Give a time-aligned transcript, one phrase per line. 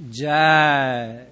[0.00, 1.26] जय।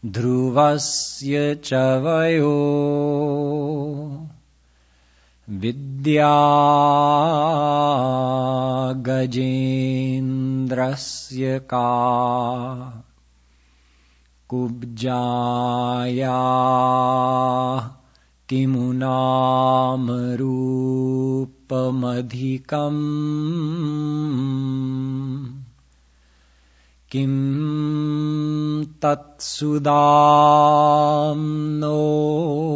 [0.05, 2.55] ध्रुवस्य च वयो
[6.05, 6.33] विद्या
[8.97, 11.87] गजेन्द्रस्य का
[14.49, 16.37] कुब्जाया
[18.49, 23.01] किमु नाम रूपमधिकम्?
[27.11, 31.35] किं तत्सुदां
[31.79, 32.74] नो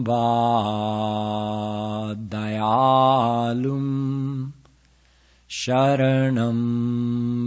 [0.08, 0.26] वा
[2.34, 3.94] दयालुम्
[5.60, 6.58] शरणं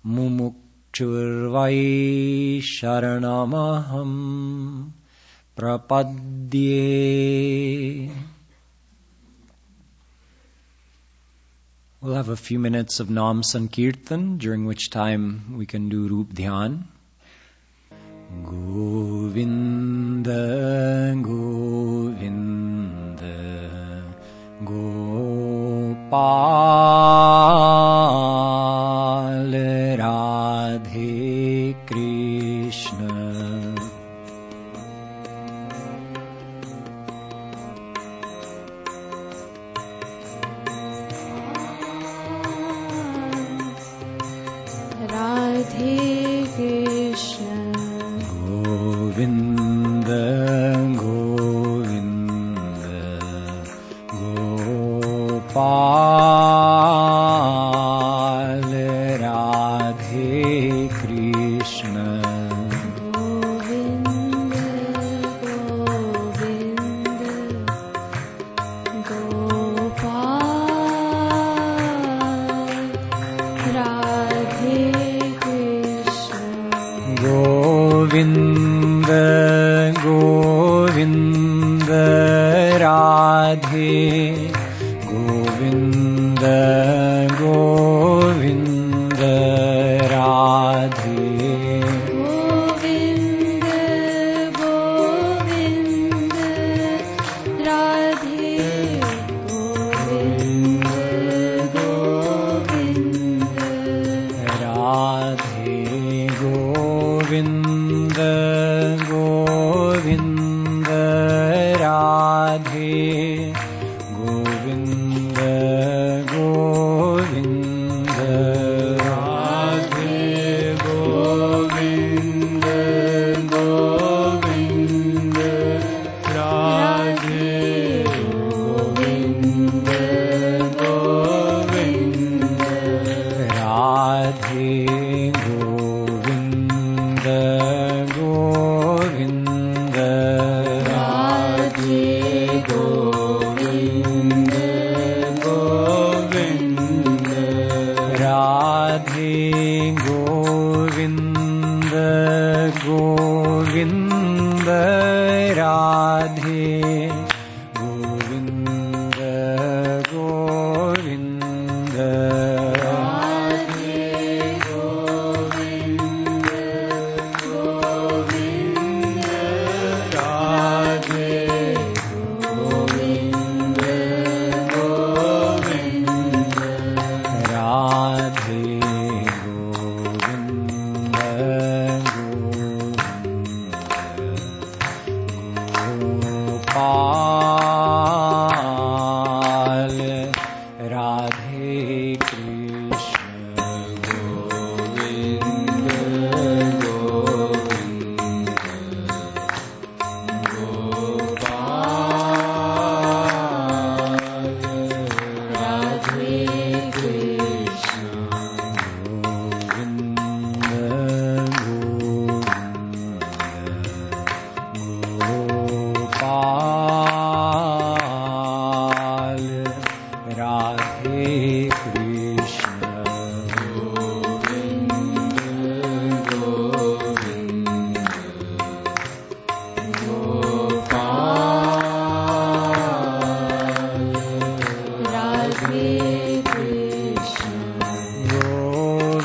[0.07, 1.81] मुमुक्षुर्वै
[2.61, 4.91] शरणमहम्
[5.57, 6.89] प्रपद्ये
[12.01, 16.33] We'll have a few minutes of Nam Sankirtan, during which time we can do Roop
[16.33, 16.85] Dhyan.
[18.45, 20.33] Govinda,
[21.21, 22.55] Govinda,
[24.65, 26.48] Gopal,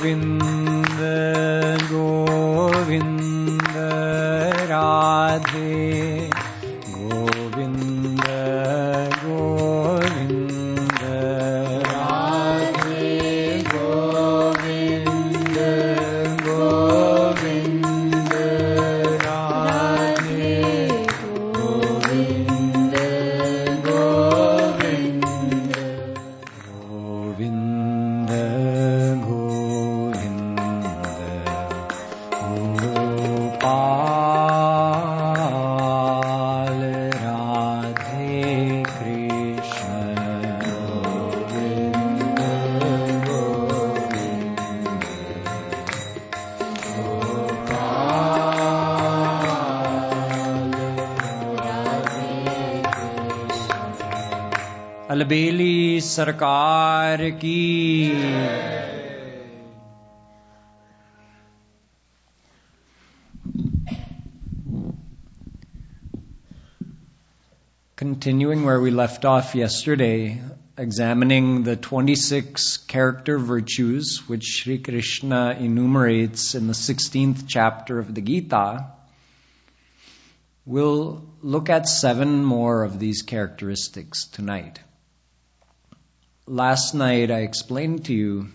[0.02, 0.62] Govind
[56.12, 57.58] सरकार की
[67.96, 70.40] Continuing where we left off yesterday,
[70.76, 78.20] examining the 26 character virtues which Sri Krishna enumerates in the 16th chapter of the
[78.20, 78.86] Gita,
[80.65, 84.79] we'll look at seven more of these characteristics tonight.
[86.54, 88.50] Last night I explained to you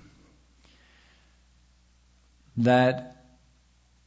[2.58, 3.24] that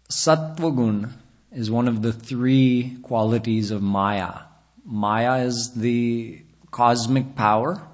[0.10, 1.12] Sattvagun
[1.52, 4.44] is one of the three qualities of Maya.
[4.86, 7.86] Maya is the cosmic power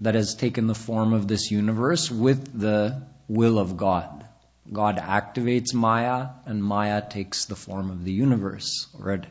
[0.00, 4.24] that has taken the form of this universe with the will of God.
[4.72, 9.26] God activates Maya, and Maya takes the form of the universe, or it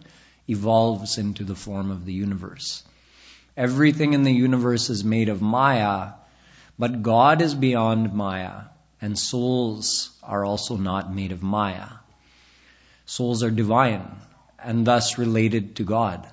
[0.48, 2.84] evolves into the form of the universe.
[3.57, 6.11] Everything in the universe is made of Maya,
[6.77, 8.65] but God is beyond Maya,
[9.01, 11.87] and souls are also not made of Maya.
[13.07, 14.05] Souls are divine,
[14.59, 16.27] and thus related to God.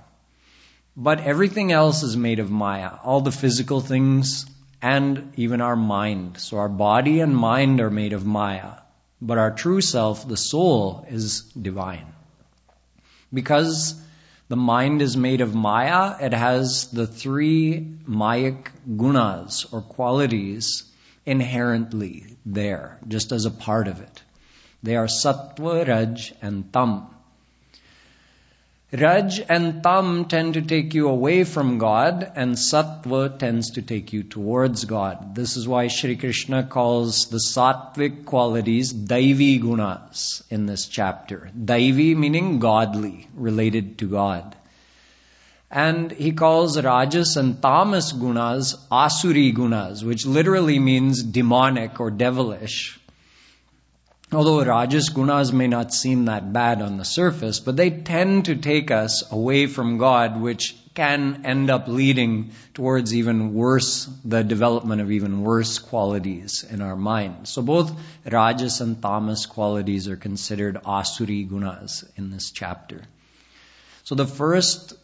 [0.96, 4.44] But everything else is made of Maya, all the physical things
[4.82, 6.38] and even our mind.
[6.38, 8.72] So our body and mind are made of Maya,
[9.22, 12.12] but our true self, the soul, is divine.
[13.32, 13.98] Because
[14.48, 20.84] the mind is made of Maya, it has the three Mayic gunas or qualities
[21.24, 24.22] inherently there, just as a part of it.
[24.82, 27.06] They are Sattva, Raj, and Tam.
[28.96, 34.12] Raj and Tam tend to take you away from God, and Sattva tends to take
[34.12, 35.34] you towards God.
[35.34, 41.50] This is why Sri Krishna calls the sattvic qualities Daivi gunas in this chapter.
[41.58, 44.54] Daivi meaning godly, related to God.
[45.72, 53.00] And he calls Rajas and Tamas gunas Asuri gunas, which literally means demonic or devilish.
[54.34, 58.56] Although Rajas gunas may not seem that bad on the surface, but they tend to
[58.56, 65.00] take us away from God, which can end up leading towards even worse, the development
[65.00, 67.48] of even worse qualities in our mind.
[67.48, 67.92] So both
[68.24, 73.02] Rajas and Tamas qualities are considered Asuri gunas in this chapter.
[74.04, 74.94] So the first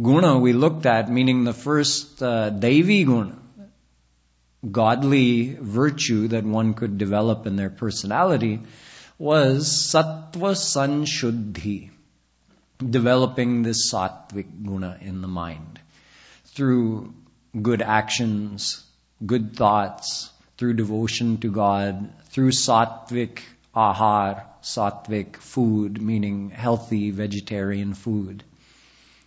[0.00, 3.41] guna we looked at, meaning the first uh, Daivi guna,
[4.70, 8.60] godly virtue that one could develop in their personality
[9.18, 11.90] was sattva sanshuddhi,
[12.78, 15.80] developing this sattvic guna in the mind
[16.46, 17.12] through
[17.60, 18.84] good actions,
[19.24, 23.40] good thoughts, through devotion to God, through sattvic
[23.74, 28.44] ahar, sattvic food, meaning healthy vegetarian food.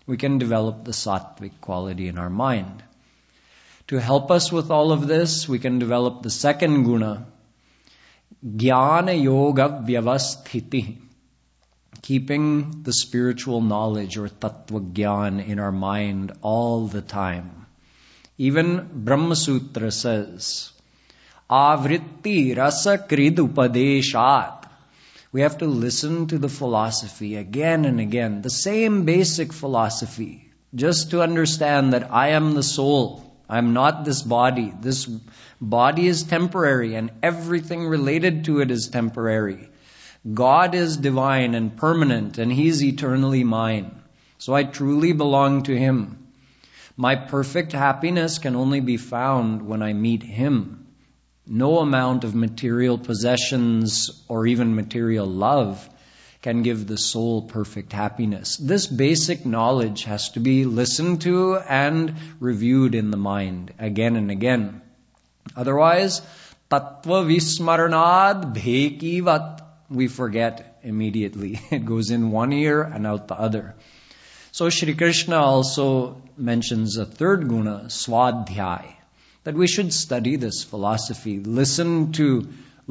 [0.07, 2.83] We can develop the sattvic quality in our mind.
[3.89, 7.27] To help us with all of this, we can develop the second guna,
[8.43, 10.97] jnana yoga vyavasthiti,
[12.01, 17.67] keeping the spiritual knowledge or tattva gyan in our mind all the time.
[18.39, 20.71] Even Brahma Sutra says,
[21.47, 24.67] avritti rasa upadeshat.
[25.31, 31.11] We have to listen to the philosophy again and again, the same basic philosophy, just
[31.11, 33.34] to understand that I am the soul.
[33.49, 34.73] I'm not this body.
[34.79, 35.05] This
[35.61, 39.69] body is temporary and everything related to it is temporary.
[40.33, 44.01] God is divine and permanent and He's eternally mine.
[44.37, 46.27] So I truly belong to Him.
[46.97, 50.87] My perfect happiness can only be found when I meet Him.
[51.45, 55.87] No amount of material possessions or even material love
[56.45, 58.55] can give the soul perfect happiness.
[58.57, 64.29] This basic knowledge has to be listened to and reviewed in the mind again and
[64.29, 64.81] again.
[65.55, 66.21] Otherwise,
[66.69, 71.59] tattva vismaranad bhekivat, we forget immediately.
[71.77, 73.73] It goes in one ear and out the other.
[74.51, 78.85] So Shri Krishna also mentions a third guna, swadhyay,
[79.45, 82.29] that we should study this philosophy, listen to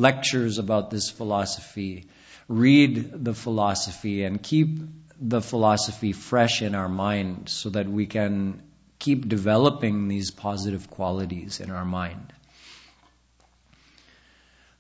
[0.09, 2.09] lectures about this philosophy,
[2.49, 4.79] read the philosophy and keep
[5.21, 8.63] the philosophy fresh in our mind so that we can
[8.99, 12.33] keep developing these positive qualities in our mind.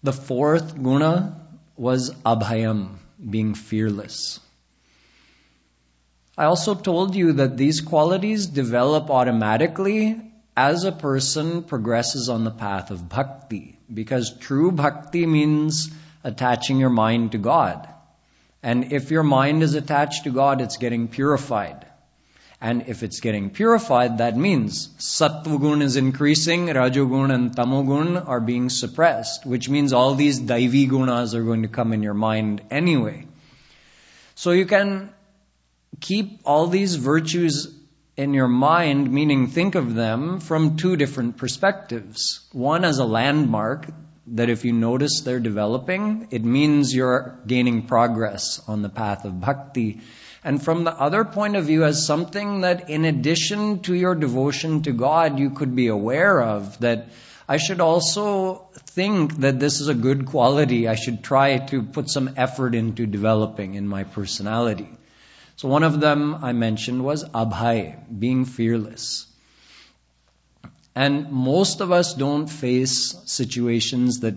[0.02, 1.40] The fourth guna
[1.76, 2.96] was abhayam,
[3.30, 4.40] being fearless.
[6.36, 10.20] I also told you that these qualities develop automatically
[10.56, 15.90] as a person progresses on the path of bhakti, because true bhakti means
[16.24, 17.88] attaching your mind to God.
[18.62, 21.86] And if your mind is attached to God, it's getting purified.
[22.60, 28.70] And if it's getting purified, that means sattvagun is increasing, rajogun and tamogun are being
[28.70, 33.26] suppressed, which means all these daivi gunas are going to come in your mind anyway.
[34.34, 35.12] So you can
[36.00, 37.68] keep all these virtues
[38.16, 42.40] in your mind, meaning think of them from two different perspectives.
[42.52, 43.88] One as a landmark,
[44.26, 49.40] that if you notice they're developing, it means you're gaining progress on the path of
[49.40, 50.00] bhakti.
[50.42, 54.82] And from the other point of view, as something that in addition to your devotion
[54.82, 57.08] to God, you could be aware of, that
[57.48, 60.88] I should also think that this is a good quality.
[60.88, 64.88] I should try to put some effort into developing in my personality.
[65.56, 69.26] So one of them I mentioned was abhay, being fearless.
[70.94, 74.34] And most of us don't face situations that,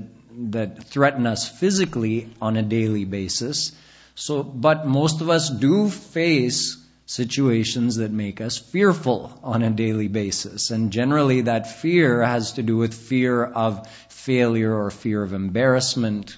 [0.52, 3.72] that threaten us physically on a daily basis.
[4.16, 10.08] So, but most of us do face situations that make us fearful on a daily
[10.08, 10.72] basis.
[10.72, 16.36] And generally that fear has to do with fear of failure or fear of embarrassment,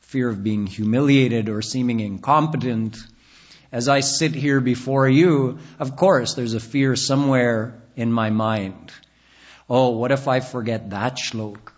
[0.00, 2.96] fear of being humiliated or seeming incompetent.
[3.70, 8.90] As I sit here before you, of course, there's a fear somewhere in my mind.
[9.68, 11.72] Oh, what if I forget that shlok?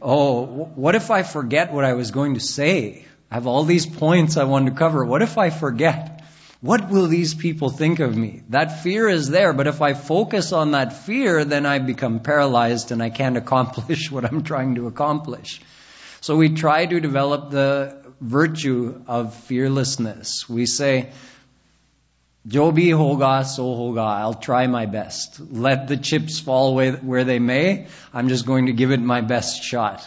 [0.00, 3.04] Oh, what if I forget what I was going to say?
[3.30, 5.04] I have all these points I want to cover.
[5.04, 6.22] What if I forget?
[6.60, 8.42] What will these people think of me?
[8.48, 12.92] That fear is there, but if I focus on that fear, then I become paralyzed
[12.92, 15.60] and I can't accomplish what I'm trying to accomplish.
[16.20, 20.48] So we try to develop the virtue of fearlessness.
[20.48, 21.10] We say,
[22.48, 24.04] Hoga, so hoga.
[24.04, 25.40] I'll try my best.
[25.40, 27.86] Let the chips fall where they may.
[28.12, 30.06] I'm just going to give it my best shot.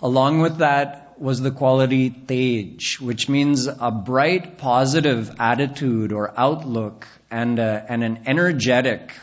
[0.00, 7.06] Along with that was the quality tej, which means a bright, positive attitude or outlook
[7.30, 9.14] and, a, and an energetic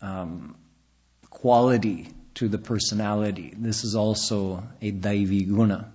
[0.00, 0.56] um,
[1.30, 3.54] quality to the personality.
[3.56, 5.92] This is also a Daivi Guna.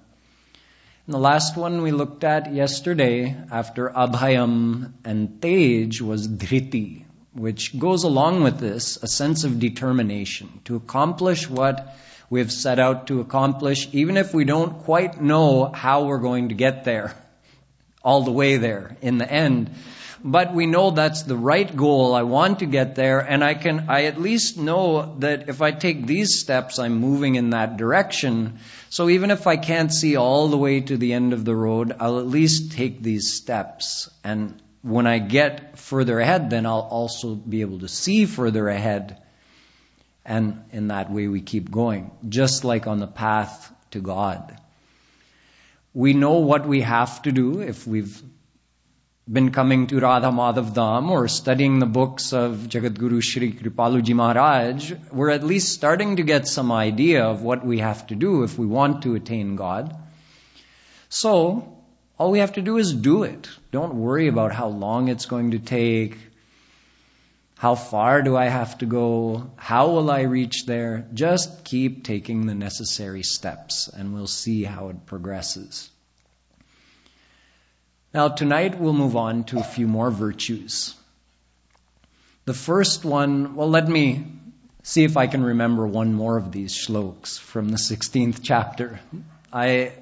[1.05, 7.77] And the last one we looked at yesterday after Abhayam and Tej was Dhriti, which
[7.77, 11.93] goes along with this, a sense of determination to accomplish what
[12.29, 16.49] we have set out to accomplish, even if we don't quite know how we're going
[16.49, 17.13] to get there,
[18.01, 19.71] all the way there in the end.
[20.25, 22.15] But we know that's the right goal.
[22.15, 25.71] I want to get there, and I can, I at least know that if I
[25.71, 28.59] take these steps, I'm moving in that direction.
[28.89, 31.93] So even if I can't see all the way to the end of the road,
[31.99, 34.09] I'll at least take these steps.
[34.23, 39.21] And when I get further ahead, then I'll also be able to see further ahead.
[40.23, 44.57] And in that way, we keep going, just like on the path to God.
[45.93, 48.21] We know what we have to do if we've
[49.31, 54.91] been coming to Radha Madhav Dham or studying the books of Jagadguru Shri Kripaluji Maharaj,
[55.13, 58.59] we're at least starting to get some idea of what we have to do if
[58.59, 59.95] we want to attain God.
[61.07, 61.77] So,
[62.17, 63.49] all we have to do is do it.
[63.71, 66.17] Don't worry about how long it's going to take.
[67.57, 69.49] How far do I have to go?
[69.55, 71.07] How will I reach there?
[71.13, 75.89] Just keep taking the necessary steps and we'll see how it progresses.
[78.13, 80.93] Now, tonight we'll move on to a few more virtues.
[82.45, 84.27] The first one, well, let me
[84.83, 88.99] see if I can remember one more of these shlokas from the 16th chapter.
[89.51, 89.93] I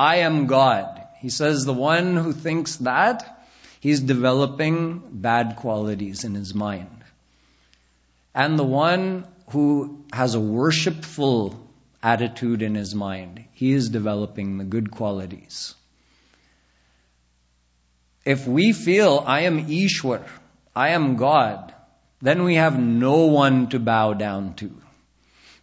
[0.00, 1.06] I am God.
[1.18, 3.46] He says the one who thinks that,
[3.80, 7.04] he's developing bad qualities in his mind.
[8.34, 11.54] And the one who has a worshipful
[12.02, 15.74] attitude in his mind, he is developing the good qualities.
[18.24, 20.26] If we feel I am Ishwar,
[20.74, 21.74] I am God,
[22.22, 24.74] then we have no one to bow down to,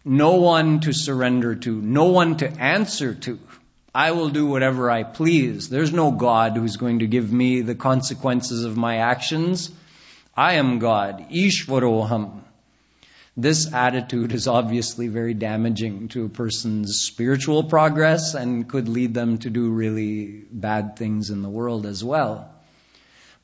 [0.04, 3.40] no one to surrender to, no one to answer to.
[3.98, 5.68] I will do whatever I please.
[5.68, 9.72] There's no God who's going to give me the consequences of my actions.
[10.36, 11.26] I am God.
[11.32, 12.42] Ishvaroham.
[13.36, 19.38] This attitude is obviously very damaging to a person's spiritual progress and could lead them
[19.38, 22.54] to do really bad things in the world as well.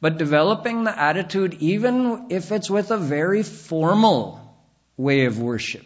[0.01, 4.57] But developing the attitude, even if it's with a very formal
[4.97, 5.85] way of worship.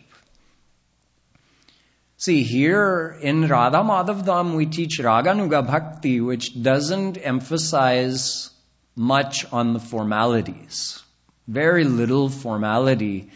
[2.21, 8.51] See, here in Radha Madhav Dham, we teach Raganuga Bhakti, which doesn't emphasize
[8.97, 11.01] much on the formalities.
[11.47, 13.31] Very little formality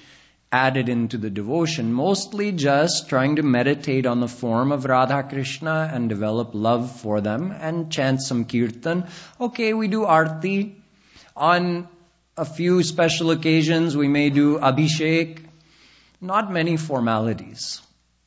[0.50, 5.88] added into the devotion, mostly just trying to meditate on the form of Radha Krishna
[5.94, 9.06] and develop love for them and chant some kirtan.
[9.40, 10.82] Okay, we do arti.
[11.36, 11.86] On
[12.36, 15.38] a few special occasions, we may do abhishek.
[16.20, 17.80] Not many formalities.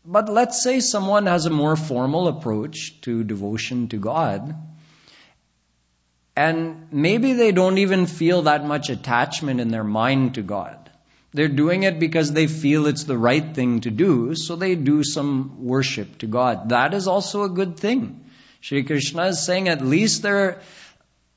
[0.04, 4.54] But let's say someone has a more formal approach to devotion to God.
[6.36, 10.76] And maybe they don't even feel that much attachment in their mind to God.
[11.32, 15.04] They're doing it because they feel it's the right thing to do, so they do
[15.04, 16.70] some worship to God.
[16.70, 18.24] That is also a good thing.
[18.60, 20.60] Shri Krishna is saying at least they're,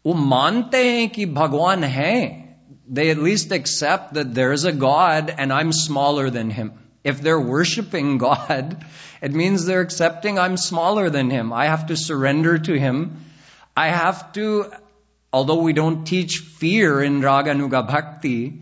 [0.06, 2.56] वो मानते हैं कि भगवान है.
[2.89, 6.73] They at least accept that there's a God and I'm smaller than him.
[7.09, 8.85] If they're worshiping God,
[9.23, 11.53] it means they're accepting I'm smaller than him.
[11.53, 13.25] I have to surrender to him.
[13.75, 14.71] I have to,
[15.33, 18.61] although we don't teach fear in Raganuga Bhakti,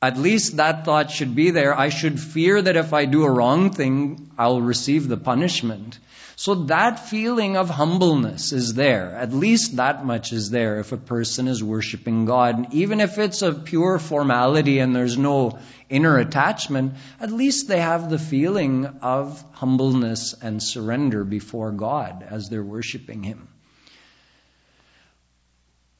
[0.00, 1.76] at least that thought should be there.
[1.78, 5.98] I should fear that if I do a wrong thing, I'll receive the punishment.
[6.40, 9.14] So that feeling of humbleness is there.
[9.14, 12.72] At least that much is there if a person is worshiping God.
[12.72, 15.58] Even if it's a pure formality and there's no
[15.90, 22.48] inner attachment, at least they have the feeling of humbleness and surrender before God as
[22.48, 23.46] they're worshiping Him.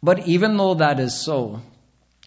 [0.03, 1.61] But even though that is so,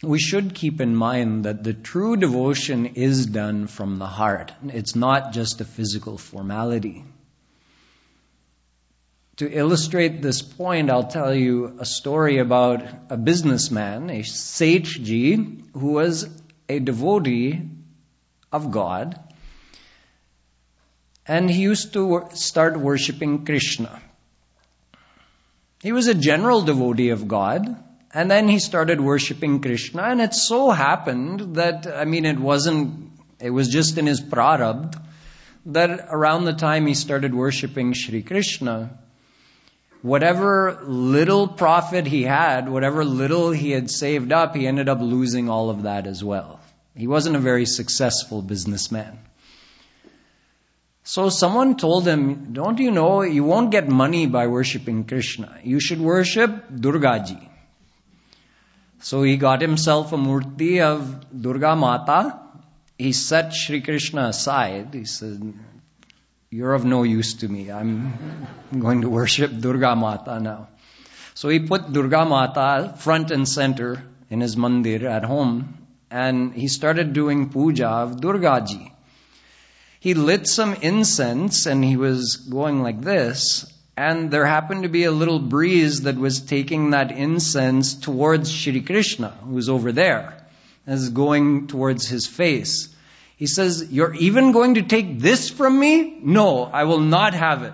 [0.03, 4.51] we should keep in mind that the true devotion is done from the heart.
[4.67, 7.05] It's not just a physical formality.
[9.37, 15.87] To illustrate this point, I'll tell you a story about a businessman, a Sethji, who
[15.93, 16.29] was
[16.69, 17.61] a devotee
[18.51, 19.19] of God.
[21.25, 24.01] And he used to start worshipping Krishna.
[25.81, 27.75] He was a general devotee of God,
[28.13, 33.11] and then he started worshipping Krishna, and it so happened that, I mean, it wasn't,
[33.39, 34.95] it was just in his prarabdh,
[35.65, 38.99] that around the time he started worshipping Sri Krishna,
[40.03, 45.49] whatever little profit he had, whatever little he had saved up, he ended up losing
[45.49, 46.59] all of that as well.
[46.95, 49.17] He wasn't a very successful businessman.
[51.05, 55.57] So someone told him, don't you know, you won't get money by worshipping Krishna.
[55.63, 57.49] You should worship Durgaji.
[58.99, 62.39] So he got himself a murti of Durga Mata.
[62.97, 64.93] He set Sri Krishna aside.
[64.93, 65.53] He said,
[66.53, 67.71] you're of no use to me.
[67.71, 68.47] I'm
[68.79, 70.67] going to worship Durga Mata now.
[71.33, 75.79] So he put Durga Mata front and center in his mandir at home
[76.11, 78.91] and he started doing puja of Durgaji.
[79.99, 83.65] He lit some incense and he was going like this
[83.97, 88.81] and there happened to be a little breeze that was taking that incense towards Shri
[88.81, 90.45] Krishna, who was over there,
[90.85, 92.92] as going towards his face.
[93.43, 96.17] He says, You're even going to take this from me?
[96.23, 97.73] No, I will not have it.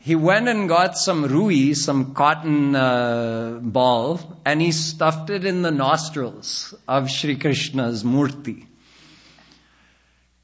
[0.00, 5.62] He went and got some rui, some cotton uh, ball, and he stuffed it in
[5.62, 8.66] the nostrils of Sri Krishna's murti.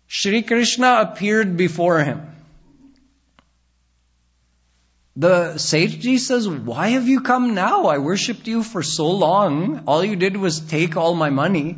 [0.06, 2.22] Sri Krishna appeared before him.
[5.14, 7.84] The Sethji says, Why have you come now?
[7.84, 9.82] I worshipped you for so long.
[9.86, 11.76] All you did was take all my money.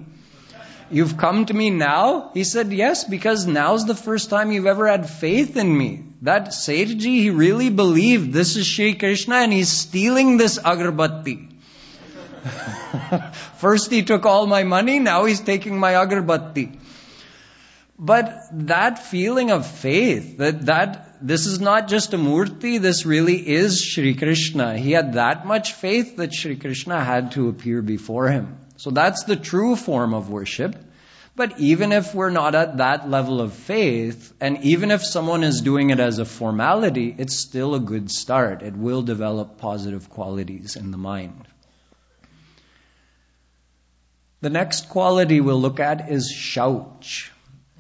[0.93, 2.31] You've come to me now?
[2.35, 6.05] He said, Yes, because now's the first time you've ever had faith in me.
[6.23, 11.53] That Sethji, he really believed this is Sri Krishna and he's stealing this agarbatti.
[13.57, 16.79] first he took all my money, now he's taking my agarbatti.
[17.97, 23.37] But that feeling of faith, that, that this is not just a murti, this really
[23.37, 24.77] is Sri Krishna.
[24.77, 28.59] He had that much faith that Sri Krishna had to appear before him.
[28.81, 30.75] So that's the true form of worship.
[31.37, 35.61] But even if we're not at that level of faith, and even if someone is
[35.61, 38.63] doing it as a formality, it's still a good start.
[38.63, 41.47] It will develop positive qualities in the mind.
[44.41, 47.29] The next quality we'll look at is shauch.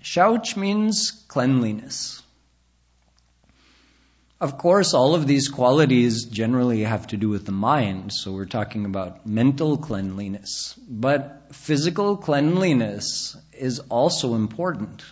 [0.02, 2.19] Shauch means cleanliness.
[4.40, 8.46] Of course, all of these qualities generally have to do with the mind, so we're
[8.46, 10.74] talking about mental cleanliness.
[10.88, 15.04] But physical cleanliness is also important.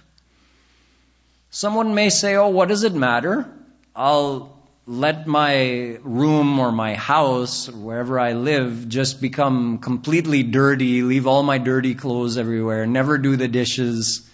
[1.51, 3.47] Someone may say, oh, what does it matter?
[3.95, 11.03] I'll let my room or my house or wherever I live just become completely dirty,
[11.03, 14.27] leave all my dirty clothes everywhere, never do the dishes.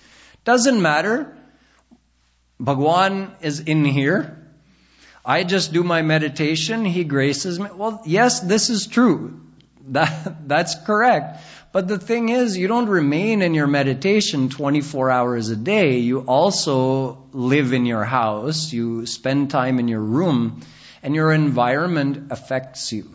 [0.44, 1.37] Doesn't matter.
[2.61, 4.38] Bhagwan is in here.
[5.24, 7.68] I just do my meditation, He graces me.
[7.74, 9.40] Well, yes, this is true.
[9.88, 11.40] That, that's correct.
[11.72, 15.98] But the thing is, you don't remain in your meditation 24 hours a day.
[15.98, 18.72] You also live in your house.
[18.72, 20.60] You spend time in your room
[21.02, 23.12] and your environment affects you.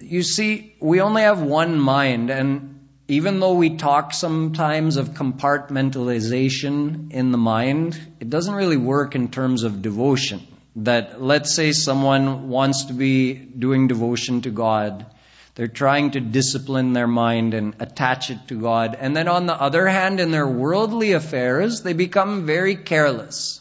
[0.00, 2.71] You see, we only have one mind and
[3.08, 9.28] even though we talk sometimes of compartmentalization in the mind, it doesn't really work in
[9.28, 10.46] terms of devotion.
[10.76, 15.06] That let's say someone wants to be doing devotion to God.
[15.54, 18.96] They're trying to discipline their mind and attach it to God.
[18.98, 23.60] And then on the other hand, in their worldly affairs, they become very careless.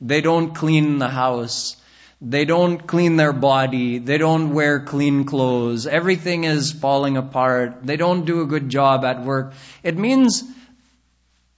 [0.00, 1.76] They don't clean the house.
[2.20, 3.98] They don't clean their body.
[3.98, 5.86] They don't wear clean clothes.
[5.86, 7.86] Everything is falling apart.
[7.86, 9.52] They don't do a good job at work.
[9.84, 10.42] It means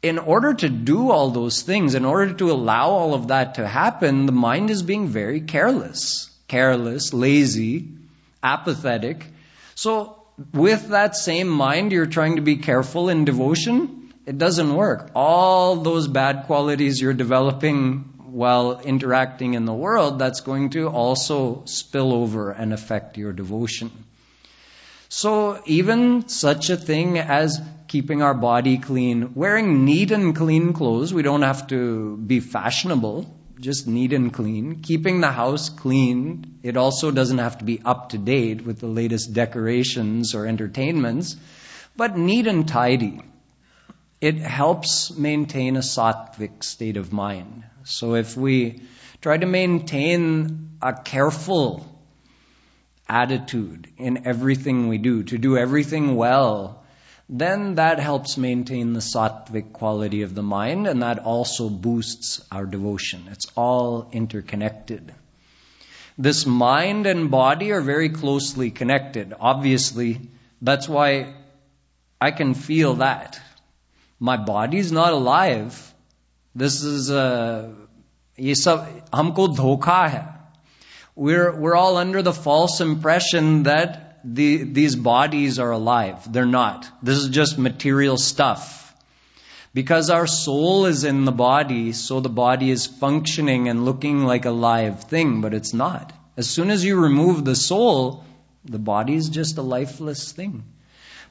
[0.03, 3.67] in order to do all those things, in order to allow all of that to
[3.67, 6.31] happen, the mind is being very careless.
[6.47, 7.89] Careless, lazy,
[8.43, 9.27] apathetic.
[9.75, 14.13] So with that same mind, you're trying to be careful in devotion.
[14.27, 15.11] It doesn't work.
[15.15, 21.63] All those bad qualities you're developing while interacting in the world, that's going to also
[21.65, 23.91] spill over and affect your devotion.
[25.09, 31.13] So even such a thing as keeping our body clean, wearing neat and clean clothes,
[31.13, 33.27] we don't have to be fashionable,
[33.59, 34.83] just neat and clean.
[34.83, 38.87] Keeping the house clean, it also doesn't have to be up to date with the
[38.87, 41.37] latest decorations or entertainments,
[41.97, 43.21] but neat and tidy.
[44.21, 47.65] It helps maintain a sattvic state of mind.
[47.85, 48.83] So if we
[49.23, 51.87] try to maintain a careful
[53.09, 56.85] attitude in everything we do, to do everything well,
[57.31, 62.67] then that helps maintain the sattvic quality of the mind and that also boosts our
[62.67, 63.29] devotion.
[63.31, 65.15] It's all interconnected.
[66.19, 69.33] This mind and body are very closely connected.
[69.41, 70.21] Obviously,
[70.61, 71.35] that's why
[72.21, 73.41] I can feel that
[74.20, 75.94] My body's not alive.
[76.56, 77.74] This is a,
[78.40, 80.36] ये सब हमको धोखा है
[81.16, 86.32] we're, we're all under the false impression that the, these bodies are alive.
[86.32, 86.90] They're not.
[87.02, 88.94] This is just material stuff.
[89.74, 94.46] Because our soul is in the body, so the body is functioning and looking like
[94.46, 96.14] a live thing, but it's not.
[96.38, 98.26] As soon as you remove the soul,
[98.64, 100.64] the body is just a lifeless thing.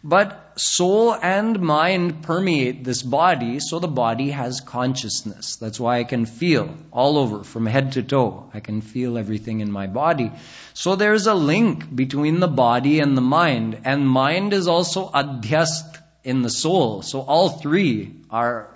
[0.02, 5.55] But soul and mind permeate this body, so the body has consciousness.
[5.55, 8.49] That's why I can feel all over, from head to toe.
[8.53, 10.31] I can feel everything in my body.
[10.73, 15.97] So there's a link between the body and the mind, and mind is also adhyast
[16.23, 17.01] in the soul.
[17.01, 18.69] So all three are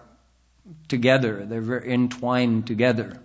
[0.88, 1.46] together.
[1.46, 3.19] They're very entwined together.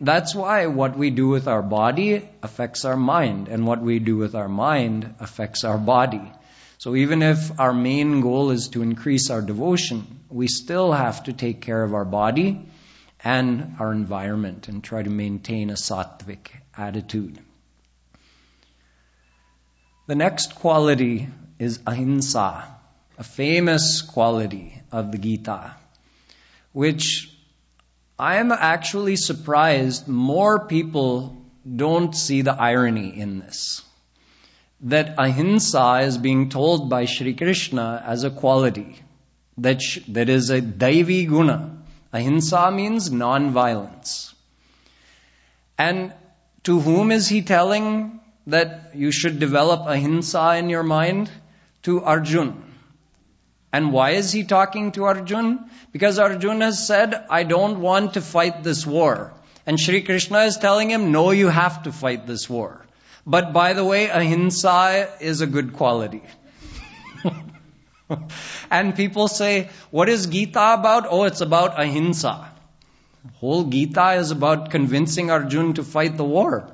[0.00, 4.16] That's why what we do with our body affects our mind, and what we do
[4.16, 6.30] with our mind affects our body.
[6.84, 11.32] So even if our main goal is to increase our devotion, we still have to
[11.32, 12.60] take care of our body
[13.20, 17.38] and our environment and try to maintain a sattvic attitude.
[20.08, 22.66] The next quality is ahimsa,
[23.16, 25.74] a famous quality of the Gita,
[26.72, 27.34] which
[28.18, 33.83] I am actually surprised more people don't see the irony in this
[34.84, 39.00] that ahimsa is being told by Sri Krishna as a quality
[39.58, 41.78] that, sh- that is a daivi guna.
[42.12, 44.34] Ahimsa means non-violence.
[45.78, 46.12] And
[46.64, 51.30] to whom is he telling that you should develop ahimsa in your mind?
[51.84, 52.62] To Arjun.
[53.72, 55.70] And why is he talking to Arjun?
[55.92, 59.32] Because Arjun has said, I don't want to fight this war.
[59.66, 62.83] And Sri Krishna is telling him, no, you have to fight this war.
[63.26, 66.22] But by the way, ahimsa is a good quality.
[68.70, 71.06] and people say, what is Gita about?
[71.08, 72.50] Oh, it's about ahimsa.
[73.36, 76.70] Whole Gita is about convincing Arjun to fight the war.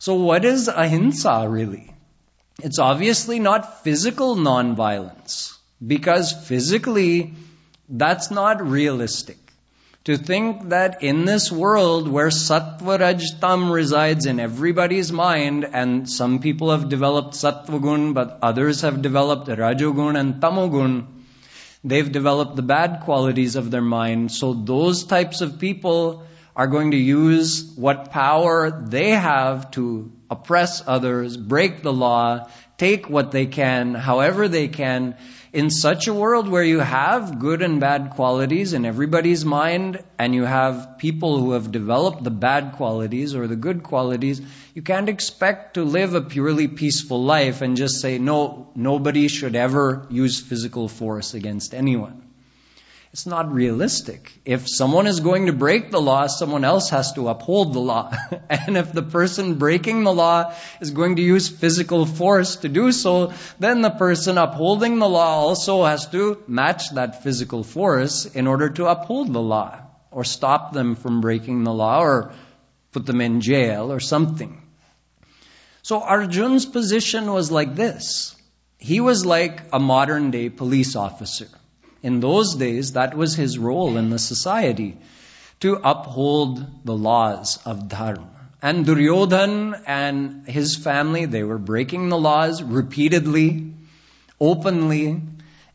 [0.00, 1.92] So what is ahimsa really?
[2.60, 7.34] It's obviously not physical nonviolence because physically
[7.88, 9.47] that's not realistic
[10.08, 16.38] to think that in this world where sattva rajtam resides in everybody's mind, and some
[16.38, 21.04] people have developed sattva gun, but others have developed rajogun and tamogun,
[21.84, 24.32] they've developed the bad qualities of their mind.
[24.32, 26.24] So those types of people
[26.56, 33.10] are going to use what power they have to oppress others, break the law, take
[33.10, 35.16] what they can, however they can,
[35.52, 40.34] in such a world where you have good and bad qualities in everybody's mind, and
[40.34, 44.40] you have people who have developed the bad qualities or the good qualities,
[44.74, 49.56] you can't expect to live a purely peaceful life and just say, no, nobody should
[49.56, 52.27] ever use physical force against anyone.
[53.10, 54.30] It's not realistic.
[54.44, 58.12] If someone is going to break the law, someone else has to uphold the law.
[58.50, 62.92] and if the person breaking the law is going to use physical force to do
[62.92, 68.46] so, then the person upholding the law also has to match that physical force in
[68.46, 69.78] order to uphold the law
[70.10, 72.32] or stop them from breaking the law or
[72.92, 74.60] put them in jail or something.
[75.82, 78.36] So Arjun's position was like this.
[78.76, 81.48] He was like a modern day police officer.
[82.02, 84.96] In those days, that was his role in the society
[85.60, 88.28] to uphold the laws of dharma.
[88.62, 93.72] And Duryodhan and his family, they were breaking the laws repeatedly,
[94.40, 95.20] openly,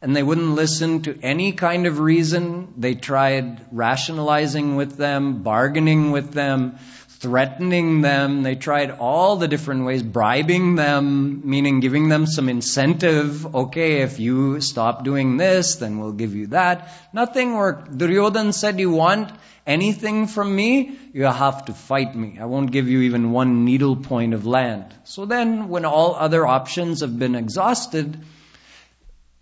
[0.01, 2.73] and they wouldn't listen to any kind of reason.
[2.77, 6.77] They tried rationalizing with them, bargaining with them,
[7.23, 8.43] threatening them.
[8.43, 13.55] They tried all the different ways, bribing them, meaning giving them some incentive.
[13.55, 16.91] Okay, if you stop doing this, then we'll give you that.
[17.13, 17.97] Nothing worked.
[17.97, 19.31] Duryodhan said, you want
[19.65, 20.99] anything from me?
[21.13, 22.39] You have to fight me.
[22.41, 24.93] I won't give you even one needle point of land.
[25.05, 28.19] So then, when all other options have been exhausted,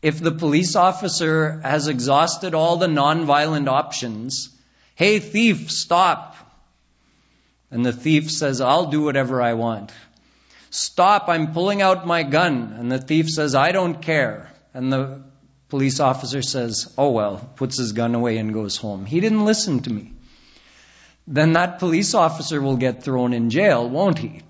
[0.04, 4.50] if the police officer has exhausted all the non-violent options,
[4.94, 6.38] hey thief, stop.
[7.72, 9.92] And the thief says, I'll do whatever I want.
[10.70, 12.76] Stop, I'm pulling out my gun.
[12.78, 14.52] And the thief says, I don't care.
[14.74, 15.22] And the
[15.70, 19.06] police officer says, Oh well, puts his gun away and goes home.
[19.06, 20.14] He didn't listen to me.
[21.28, 24.42] Then that police officer will get thrown in jail, won't he?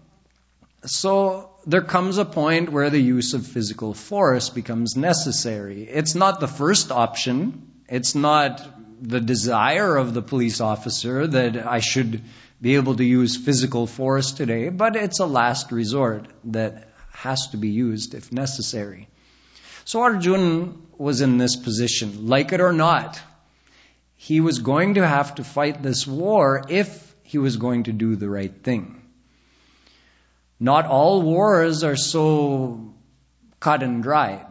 [0.86, 5.84] So there comes a point where the use of physical force becomes necessary.
[5.84, 7.68] It's not the first option.
[7.88, 8.66] It's not
[9.02, 12.22] the desire of the police officer that I should
[12.62, 17.58] be able to use physical force today, but it's a last resort that has to
[17.58, 19.08] be used if necessary.
[19.86, 23.20] So Arjun was in this position, like it or not.
[24.16, 28.16] He was going to have to fight this war if he was going to do
[28.16, 29.02] the right thing.
[30.60, 32.94] Not all wars are so
[33.60, 34.46] cut and dried.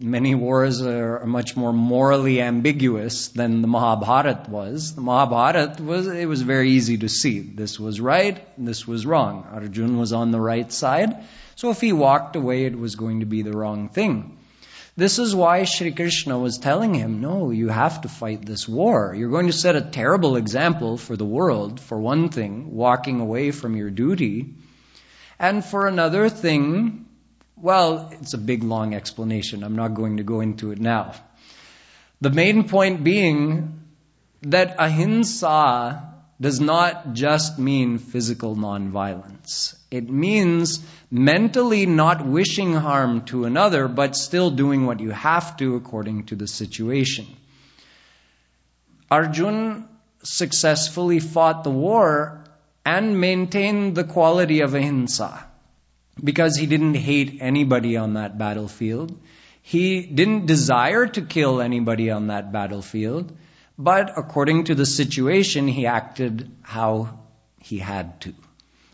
[0.00, 4.96] Many wars are much more morally ambiguous than the Mahabharata was.
[4.96, 7.38] The Mahabharata was, it was very easy to see.
[7.38, 9.46] This was right, this was wrong.
[9.52, 11.24] Arjun was on the right side.
[11.54, 14.36] So if he walked away, it was going to be the wrong thing.
[14.96, 19.14] This is why Sri Krishna was telling him, no, you have to fight this war.
[19.16, 23.52] You're going to set a terrible example for the world, for one thing, walking away
[23.52, 24.54] from your duty.
[25.38, 27.03] And for another thing,
[27.56, 29.62] well, it's a big long explanation.
[29.62, 31.14] I'm not going to go into it now.
[32.20, 33.80] The main point being
[34.42, 39.76] that ahimsa does not just mean physical nonviolence.
[39.90, 45.76] It means mentally not wishing harm to another, but still doing what you have to
[45.76, 47.26] according to the situation.
[49.10, 49.88] Arjun
[50.22, 52.44] successfully fought the war
[52.84, 55.46] and maintained the quality of ahimsa
[56.22, 59.18] because he didn't hate anybody on that battlefield.
[59.62, 63.32] He didn't desire to kill anybody on that battlefield,
[63.78, 67.18] but according to the situation, he acted how
[67.60, 68.34] he had to.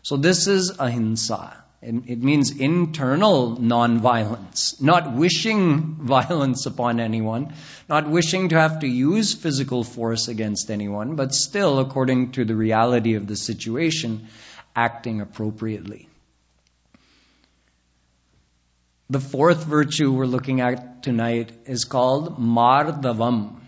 [0.03, 1.57] So this is ahimsa.
[1.83, 7.53] It means internal nonviolence, not wishing violence upon anyone,
[7.89, 12.55] not wishing to have to use physical force against anyone, but still, according to the
[12.55, 14.27] reality of the situation,
[14.75, 16.07] acting appropriately.
[19.11, 23.59] The fourth virtue we're looking at tonight is called Mardavam.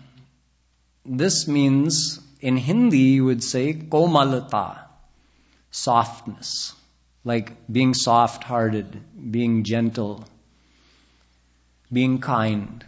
[1.04, 4.78] This means, in Hindi, you would say komalata,
[5.70, 6.72] softness,
[7.24, 8.98] like being soft hearted,
[9.32, 10.24] being gentle,
[11.92, 12.82] being kind.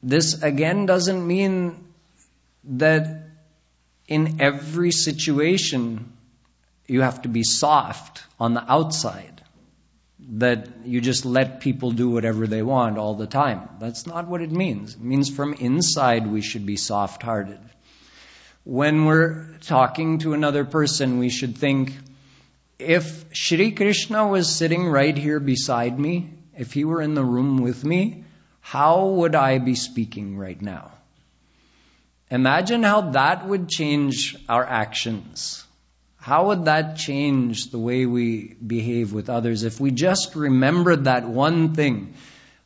[0.00, 1.88] This again doesn't mean
[2.62, 3.30] that
[4.06, 6.12] in every situation
[6.88, 9.42] you have to be soft on the outside.
[10.28, 13.68] That you just let people do whatever they want all the time.
[13.78, 14.94] That's not what it means.
[14.94, 17.60] It means from inside we should be soft hearted.
[18.64, 21.92] When we're talking to another person, we should think,
[22.78, 27.58] if Shri Krishna was sitting right here beside me, if he were in the room
[27.58, 28.24] with me,
[28.60, 30.90] how would I be speaking right now?
[32.30, 35.65] Imagine how that would change our actions.
[36.26, 41.28] How would that change the way we behave with others if we just remembered that
[41.28, 42.14] one thing?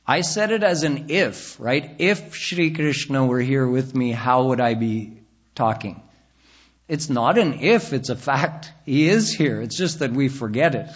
[0.06, 1.96] I said it as an if, right?
[1.98, 5.18] If Sri Krishna were here with me, how would I be
[5.54, 6.02] talking?
[6.88, 8.72] It's not an if, it's a fact.
[8.86, 9.60] He is here.
[9.60, 10.88] It's just that we forget it.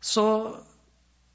[0.00, 0.64] So,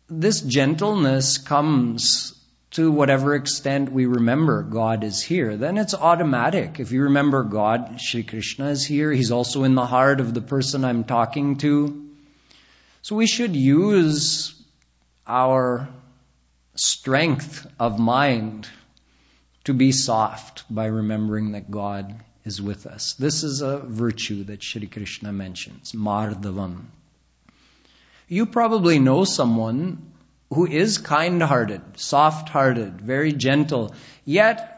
[0.10, 2.34] this gentleness comes
[2.72, 6.80] to whatever extent we remember God is here, then it's automatic.
[6.80, 10.42] If you remember God, Shri Krishna is here, He's also in the heart of the
[10.42, 12.10] person I'm talking to.
[13.02, 14.54] So we should use
[15.26, 15.88] our
[16.76, 18.68] strength of mind
[19.64, 22.16] to be soft by remembering that God
[22.46, 23.14] is with us.
[23.14, 26.86] This is a virtue that Shri Krishna mentions, Mardavam.
[28.28, 30.12] You probably know someone
[30.54, 33.94] who is kind hearted, soft hearted, very gentle,
[34.26, 34.74] yet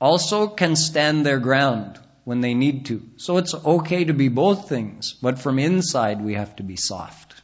[0.00, 3.02] also can stand their ground when they need to.
[3.16, 7.34] So it's okay to be both things, but from inside we have to be soft.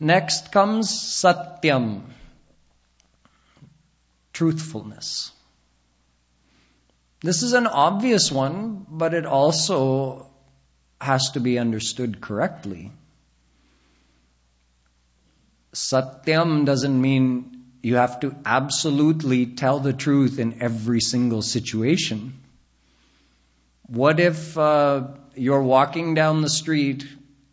[0.00, 2.02] Next comes satyam,
[4.32, 5.32] truthfulness.
[7.20, 10.30] This is an obvious one, but it also
[11.00, 12.92] has to be understood correctly.
[15.72, 22.34] Satyam doesn't mean you have to absolutely tell the truth in every single situation.
[23.86, 27.06] What if uh, you're walking down the street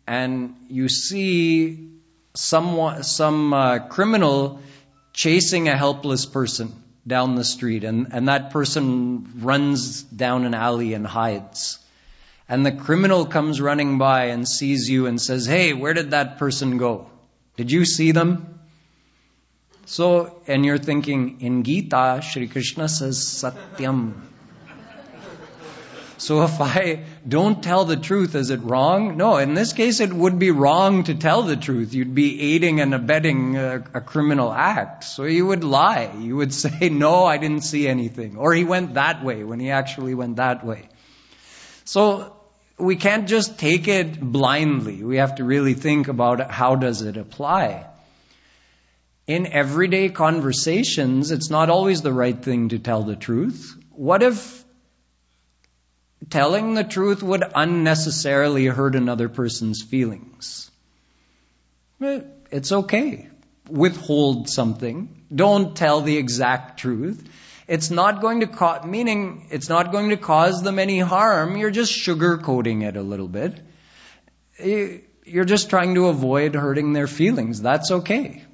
[0.06, 1.90] and you see
[2.34, 4.60] someone, some uh, criminal
[5.12, 6.74] chasing a helpless person
[7.06, 11.78] down the street, and, and that person runs down an alley and hides.
[12.48, 16.38] And the criminal comes running by and sees you and says, Hey, where did that
[16.38, 17.08] person go?
[17.56, 18.60] Did you see them?
[19.86, 24.14] So, and you're thinking, in Gita, Shri Krishna says Satyam.
[26.18, 29.16] So if I don't tell the truth, is it wrong?
[29.16, 31.92] No, in this case it would be wrong to tell the truth.
[31.92, 35.04] You'd be aiding and abetting a, a, criminal act.
[35.04, 36.12] So you would lie.
[36.18, 38.38] You would say, no, I didn't see anything.
[38.38, 40.88] Or he went that way when he actually went that way.
[41.84, 42.35] So
[42.78, 45.02] we can't just take it blindly.
[45.02, 47.86] We have to really think about how does it apply.
[49.26, 53.76] In everyday conversations, it's not always the right thing to tell the truth.
[53.90, 54.64] What if
[56.30, 60.70] telling the truth would unnecessarily hurt another person's feelings?
[62.02, 62.20] Eh,
[62.50, 63.28] it's okay.
[63.68, 65.24] Withhold something.
[65.34, 67.28] Don't tell the exact truth.
[67.68, 71.56] It's not going to cause, meaning it's not going to cause them any harm.
[71.56, 73.60] You're just sugarcoating it a little bit.
[75.24, 77.60] You're just trying to avoid hurting their feelings.
[77.60, 78.44] That's okay.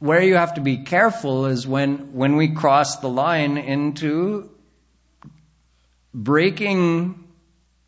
[0.00, 4.50] Where you have to be careful is when, when we cross the line into
[6.12, 7.24] breaking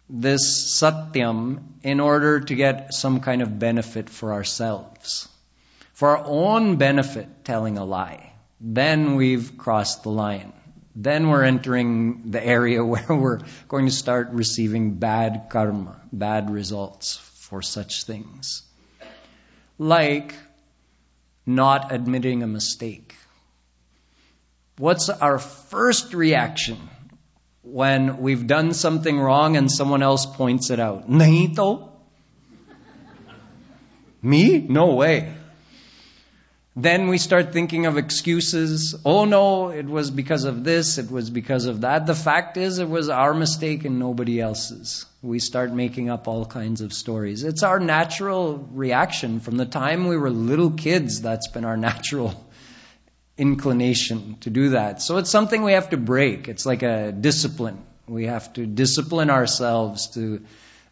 [0.08, 5.28] this satyam in order to get some kind of benefit for ourselves
[5.96, 8.30] for our own benefit telling a lie,
[8.60, 10.52] then we've crossed the line.
[10.94, 17.16] Then we're entering the area where we're going to start receiving bad karma, bad results
[17.16, 18.62] for such things.
[19.78, 20.34] Like
[21.46, 23.14] not admitting a mistake.
[24.76, 26.76] What's our first reaction
[27.62, 31.08] when we've done something wrong and someone else points it out?
[31.08, 31.88] Nahi to?
[34.20, 34.58] Me?
[34.58, 35.35] No way.
[36.78, 38.94] Then we start thinking of excuses.
[39.02, 42.06] Oh no, it was because of this, it was because of that.
[42.06, 45.06] The fact is, it was our mistake and nobody else's.
[45.22, 47.44] We start making up all kinds of stories.
[47.44, 49.40] It's our natural reaction.
[49.40, 52.46] From the time we were little kids, that's been our natural
[53.38, 55.00] inclination to do that.
[55.00, 56.46] So it's something we have to break.
[56.46, 57.82] It's like a discipline.
[58.06, 60.42] We have to discipline ourselves to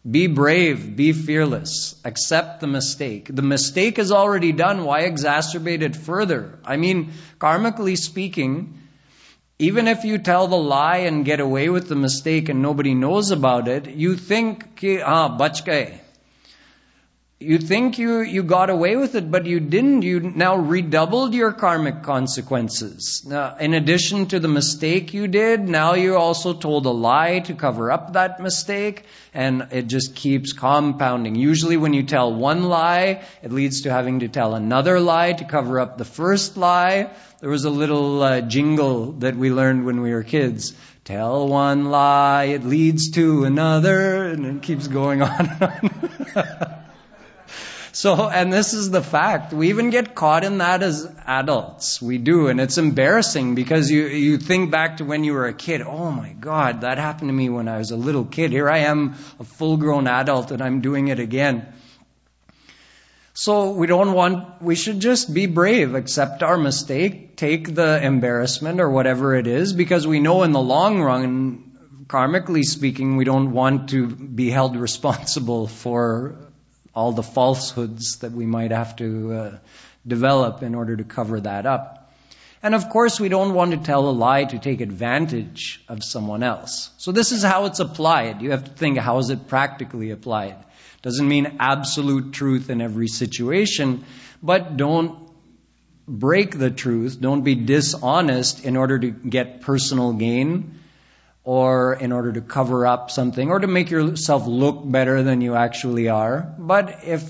[0.09, 3.27] be brave, be fearless, accept the mistake.
[3.33, 4.83] The mistake is already done.
[4.83, 6.59] Why exacerbate it further?
[6.63, 8.81] I mean, karmically speaking,
[9.57, 13.31] even if you tell the lie and get away with the mistake and nobody knows
[13.31, 15.65] about it, you think, ah, bach
[17.37, 20.03] you think you, you got away with it, but you didn't.
[20.03, 23.23] You now redoubled your karmic consequences.
[23.27, 27.53] Now, in addition to the mistake you did, now you also told a lie to
[27.53, 31.35] cover up that mistake, and it just keeps compounding.
[31.35, 35.43] Usually when you tell one lie, it leads to having to tell another lie to
[35.43, 37.09] cover up the first lie.
[37.41, 40.73] There was a little uh, jingle that we learned when we were kids.
[41.03, 45.63] Tell one lie, it leads to another, and it keeps going on and
[46.33, 46.75] on.
[48.05, 49.51] So, and this is the fact.
[49.51, 51.99] We even get caught in that as adults.
[51.99, 52.49] We do.
[52.49, 55.81] And it's embarrassing because you, you think back to when you were a kid.
[55.81, 58.51] Oh my God, that happened to me when I was a little kid.
[58.51, 61.73] Here I am, a full grown adult, and I'm doing it again.
[63.33, 68.81] So we don't want, we should just be brave, accept our mistake, take the embarrassment
[68.81, 71.75] or whatever it is, because we know in the long run,
[72.05, 76.44] karmically speaking, we don't want to be held responsible for
[76.95, 79.57] all the falsehoods that we might have to uh,
[80.07, 82.13] develop in order to cover that up.
[82.63, 86.41] And of course, we don't want to tell a lie to take advantage of someone
[86.41, 86.89] else.
[86.97, 88.41] So this is how it's applied.
[88.41, 90.55] You have to think, how is it practically applied?
[91.01, 94.05] Doesn't mean absolute truth in every situation,
[94.41, 95.29] but don't
[96.07, 97.19] break the truth.
[97.19, 100.79] Don't be dishonest in order to get personal gain
[101.45, 105.55] or in order to cover up something or to make yourself look better than you
[105.55, 106.55] actually are.
[106.57, 107.23] But if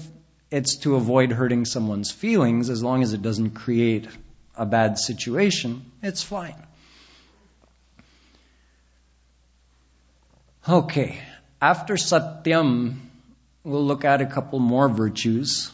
[0.50, 4.08] it's to avoid hurting someone's feelings, as long as it doesn't create
[4.56, 6.56] a bad situation, it's fine.
[10.68, 11.20] Okay,
[11.62, 12.96] after satyam,
[13.66, 15.72] we'll look at a couple more virtues.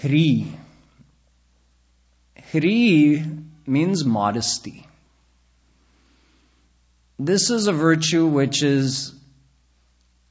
[0.00, 0.46] Hri.
[2.50, 3.24] Hri
[3.66, 4.86] means modesty.
[7.24, 9.14] This is a virtue which is,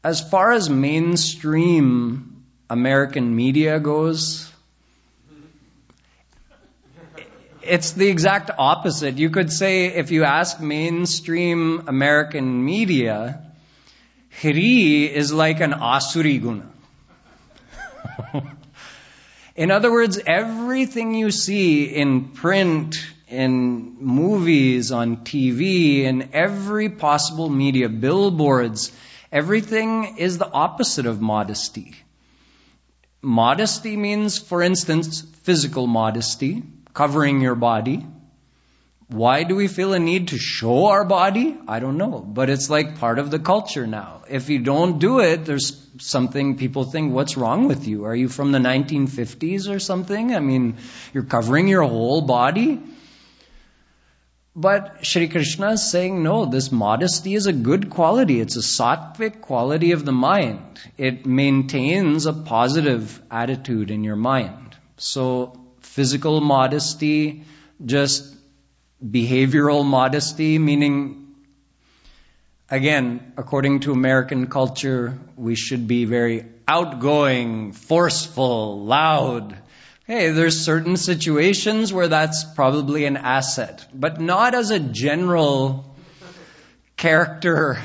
[0.04, 4.52] as far as mainstream American media goes,
[7.62, 9.20] it's the exact opposite.
[9.20, 13.42] You could say if you ask mainstream American media,
[14.42, 16.70] Hri is like an Asuri guna.
[19.56, 22.98] in other words, everything you see in print,
[23.32, 28.92] in movies, on TV, in every possible media, billboards,
[29.32, 31.96] everything is the opposite of modesty.
[33.22, 36.64] Modesty means, for instance, physical modesty,
[36.94, 38.06] covering your body.
[39.08, 41.58] Why do we feel a need to show our body?
[41.68, 42.20] I don't know.
[42.20, 44.22] But it's like part of the culture now.
[44.30, 48.06] If you don't do it, there's something people think, what's wrong with you?
[48.06, 50.34] Are you from the 1950s or something?
[50.34, 50.78] I mean,
[51.14, 52.82] you're covering your whole body?
[54.56, 58.41] But Shri Krishna is saying, no, this modesty is a good quality.
[58.41, 60.82] It's a sattvic quality of the mind.
[60.97, 64.76] It maintains a positive attitude in your mind.
[64.97, 67.45] So, physical modesty,
[67.86, 68.36] just
[69.04, 71.36] behavioral modesty, meaning,
[72.70, 79.58] again, according to American culture, we should be very outgoing, forceful, loud.
[80.12, 85.95] Hey, there's certain situations where that's probably an asset, but not as a general
[86.97, 87.82] character.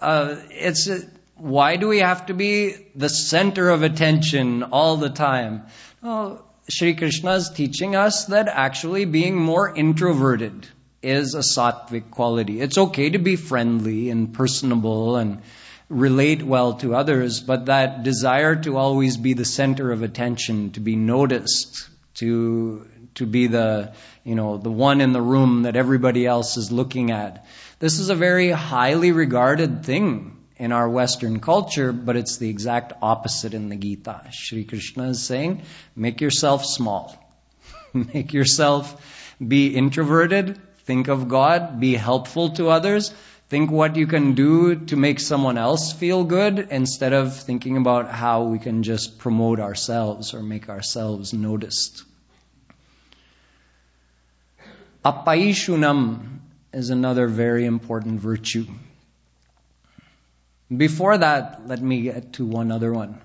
[0.00, 1.00] Uh, it's a,
[1.34, 5.66] why do we have to be the center of attention all the time?
[6.02, 10.66] Oh, Shri Krishna is teaching us that actually being more introverted
[11.02, 12.58] is a sattvic quality.
[12.58, 15.42] It's okay to be friendly and personable and
[15.88, 20.80] relate well to others, but that desire to always be the center of attention, to
[20.80, 23.92] be noticed, to to be the
[24.24, 27.46] you know the one in the room that everybody else is looking at.
[27.78, 32.92] This is a very highly regarded thing in our Western culture, but it's the exact
[33.02, 34.22] opposite in the Gita.
[34.32, 35.62] Sri Krishna is saying,
[35.94, 37.14] make yourself small.
[37.92, 43.12] make yourself be introverted, think of God, be helpful to others,
[43.48, 48.10] think what you can do to make someone else feel good instead of thinking about
[48.10, 52.02] how we can just promote ourselves or make ourselves noticed.
[55.04, 56.40] Apaishunam
[56.72, 58.66] is another very important virtue.
[60.76, 63.20] Before that, let me get to one other one.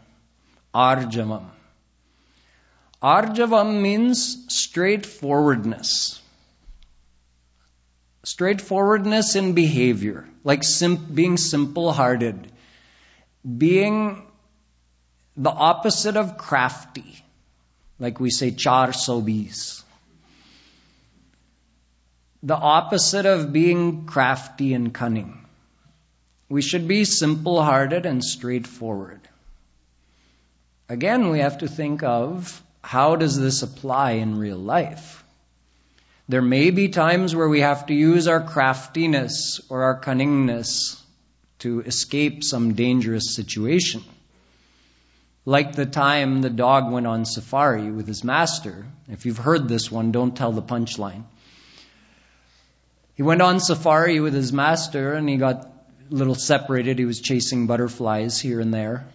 [0.76, 1.46] Arjavam.
[3.02, 6.21] Arjavam means straightforwardness.
[8.24, 12.52] Straightforwardness in behavior, like sim- being simple hearted,
[13.58, 14.24] being
[15.36, 17.24] the opposite of crafty,
[18.00, 19.84] like we say char sobis.
[22.44, 25.46] The opposite of being crafty and cunning.
[26.50, 29.22] We should be simple hearted and straightforward.
[30.90, 35.21] Again, we have to think of how does this apply in real life?
[36.30, 41.02] There may be times where we have to use our craftiness or our cunningness
[41.60, 44.04] to escape some dangerous situation.
[45.46, 48.86] Like the time the dog went on safari with his master.
[49.10, 51.24] If you've heard this one, don't tell the punchline.
[53.16, 55.72] He went on safari with his master and he got a
[56.14, 57.00] little separated.
[57.00, 59.06] He was chasing butterflies here and there.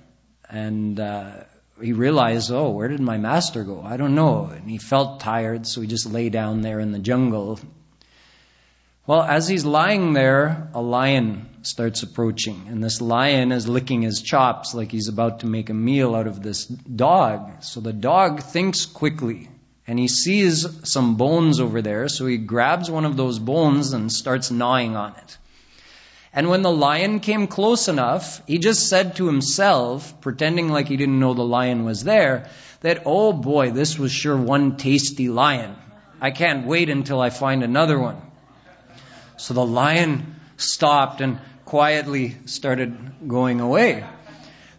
[0.48, 1.44] And uh,
[1.80, 3.82] he realized, oh, where did my master go?
[3.82, 4.46] I don't know.
[4.46, 7.58] And he felt tired, so he just lay down there in the jungle.
[9.06, 12.66] Well, as he's lying there, a lion starts approaching.
[12.68, 16.26] And this lion is licking his chops like he's about to make a meal out
[16.26, 17.62] of this dog.
[17.62, 19.48] So the dog thinks quickly.
[19.86, 24.10] And he sees some bones over there, so he grabs one of those bones and
[24.10, 25.38] starts gnawing on it.
[26.36, 30.98] And when the lion came close enough, he just said to himself, pretending like he
[30.98, 32.50] didn't know the lion was there,
[32.82, 35.74] that, oh boy, this was sure one tasty lion.
[36.20, 38.20] I can't wait until I find another one.
[39.38, 44.04] So the lion stopped and quietly started going away.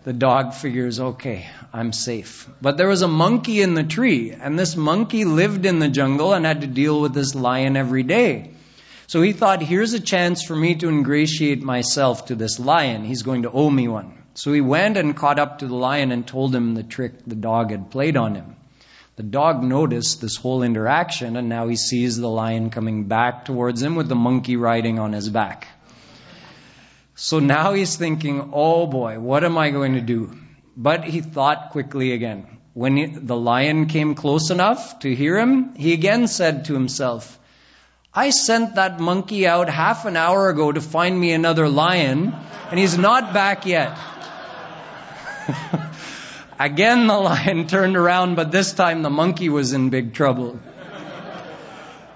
[0.03, 2.47] The dog figures, okay, I'm safe.
[2.61, 6.33] But there was a monkey in the tree, and this monkey lived in the jungle
[6.33, 8.51] and had to deal with this lion every day.
[9.07, 13.05] So he thought, here's a chance for me to ingratiate myself to this lion.
[13.05, 14.21] He's going to owe me one.
[14.33, 17.35] So he went and caught up to the lion and told him the trick the
[17.35, 18.57] dog had played on him.
[19.15, 23.81] The dog noticed this whole interaction and now he sees the lion coming back towards
[23.81, 25.67] him with the monkey riding on his back.
[27.15, 30.37] So now he's thinking, oh boy, what am I going to do?
[30.75, 32.45] But he thought quickly again.
[32.73, 37.39] when he, the lion came close enough to hear him, he again said to himself,
[38.17, 42.33] I sent that monkey out half an hour ago to find me another lion,
[42.71, 43.95] and he's not back yet.
[46.59, 50.59] Again, the lion turned around, but this time the monkey was in big trouble.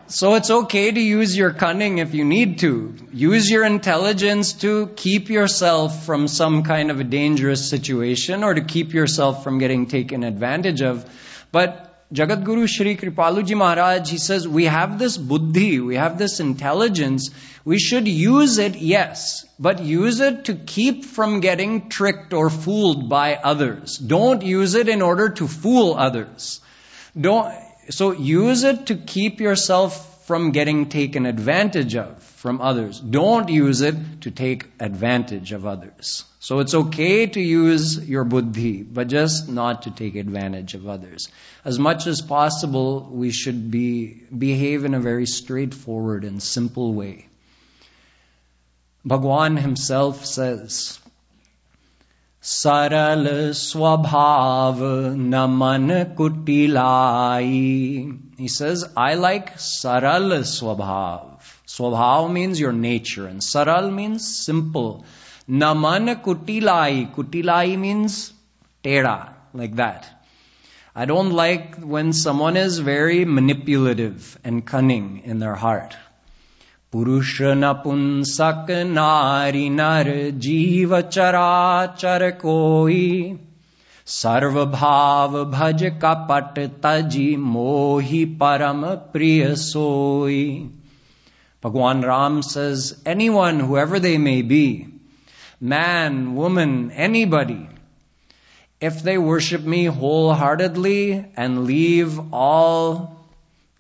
[0.08, 2.96] So it's okay to use your cunning if you need to.
[3.14, 8.62] Use your intelligence to keep yourself from some kind of a dangerous situation or to
[8.62, 11.06] keep yourself from getting taken advantage of.
[11.52, 16.42] But Jagat Guru Shri Kripaluji Maharaj, he says, we have this buddhi, we have this
[16.42, 17.30] intelligence.
[17.64, 23.08] We should use it, yes, but use it to keep from getting tricked or fooled
[23.08, 23.98] by others.
[23.98, 26.60] Don't use it in order to fool others.
[27.20, 27.54] Don't,
[27.90, 33.01] so use it to keep yourself from getting taken advantage of from others.
[33.01, 36.25] Don't use it to take advantage of others.
[36.41, 41.29] So it's okay to use your buddhi, but just not to take advantage of others.
[41.65, 47.27] As much as possible, we should be, behave in a very straightforward and simple way.
[49.05, 50.99] Bhagwan himself says,
[52.43, 53.27] सरल
[53.59, 54.81] स्वभाव
[55.17, 55.89] न मन
[56.19, 57.59] कुटिलाई
[58.39, 61.30] He says, I like saral swabhav.
[61.71, 65.05] Swabhav means your nature and saral means simple.
[65.49, 67.15] Naman kutilai.
[67.15, 68.33] Kutilai means
[68.83, 70.07] tera, like that.
[70.95, 75.97] I don't like when someone is very manipulative and cunning in their heart.
[76.93, 80.09] पुरुष नपुंसक नारी नर
[80.45, 83.39] जीव चराचर कोई
[84.07, 90.71] सर्वभाव भज कपट तजी मोहि param priya soi.
[91.62, 94.88] Bhagwan Ram says, anyone, whoever they may be,
[95.60, 97.70] man, woman, anybody,
[98.80, 103.28] if they worship me wholeheartedly and leave all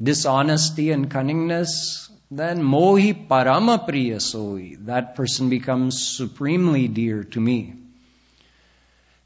[0.01, 7.73] dishonesty and cunningness, then mohi paramapriya soi, that person becomes supremely dear to me.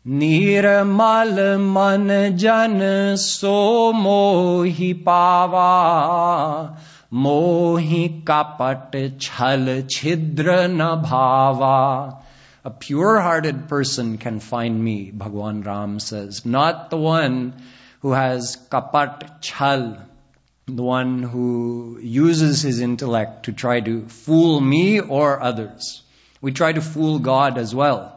[0.08, 6.78] Nirmal man jan so mohi pava
[7.13, 11.79] मोहि कपट छल छिद्र न भावा
[12.63, 16.45] a pure hearted person can find me, Bhagwan Ram says.
[16.45, 17.55] Not the one
[18.01, 19.97] who has kapat chal,
[20.67, 26.03] the one who uses his intellect to try to fool me or others.
[26.43, 28.17] We try to fool God as well.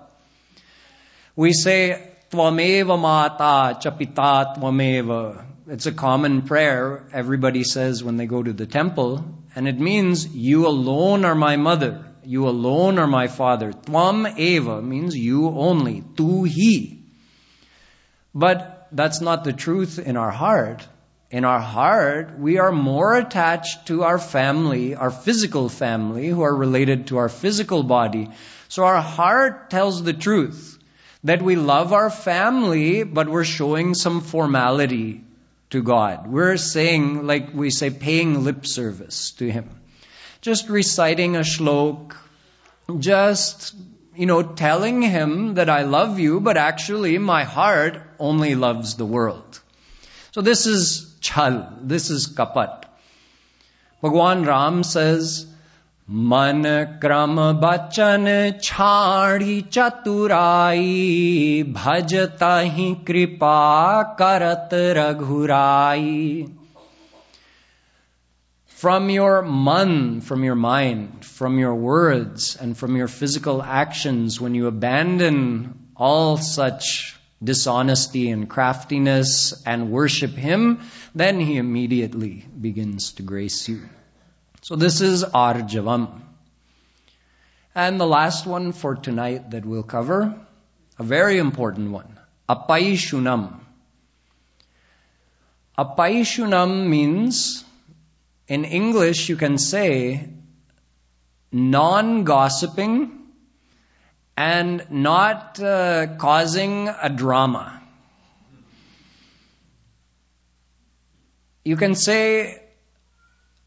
[1.37, 5.45] We say, Tvameva mata chapita tvameva.
[5.70, 9.22] It's a common prayer everybody says when they go to the temple,
[9.54, 12.06] and it means, You alone are my mother.
[12.24, 13.72] You alone are my father.
[13.72, 16.02] Tvam eva means you only.
[16.16, 17.02] Tu he.
[18.34, 20.86] But that's not the truth in our heart
[21.30, 26.56] in our heart, we are more attached to our family, our physical family, who are
[26.56, 28.30] related to our physical body.
[28.68, 30.78] So our heart tells the truth
[31.24, 35.24] that we love our family, but we're showing some formality
[35.70, 36.26] to God.
[36.26, 39.68] We're saying, like we say, paying lip service to Him.
[40.40, 42.14] Just reciting a shlok,
[42.98, 43.74] just,
[44.14, 49.06] you know, telling Him that I love you, but actually my heart only loves the
[49.06, 49.60] world.
[50.32, 51.78] So this is chal.
[51.82, 52.84] This is kapat.
[54.00, 55.46] Bhagwan Ram says,
[56.29, 56.63] मन
[57.01, 58.25] क्रम बचन
[58.63, 60.83] छाड़ी चतुराई
[61.75, 63.61] भजता ही कृपा
[64.19, 66.45] करत रघुराई
[68.83, 74.55] From your man, from your mind, from your words, and from your physical actions, when
[74.55, 75.37] you abandon
[75.95, 80.81] all such dishonesty and craftiness and worship Him,
[81.15, 83.79] then He immediately begins to grace you.
[84.60, 86.20] So this is Arjavam.
[87.74, 90.34] And the last one for tonight that we'll cover,
[90.98, 93.60] a very important one, Apaishunam.
[95.78, 97.64] Apaishunam means,
[98.48, 100.28] in English you can say,
[101.52, 103.12] non-gossiping
[104.36, 107.80] and not uh, causing a drama.
[111.64, 112.67] You can say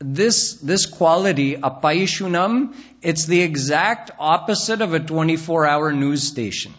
[0.01, 6.73] this, this quality, apaishunam, it's the exact opposite of a 24 hour news station.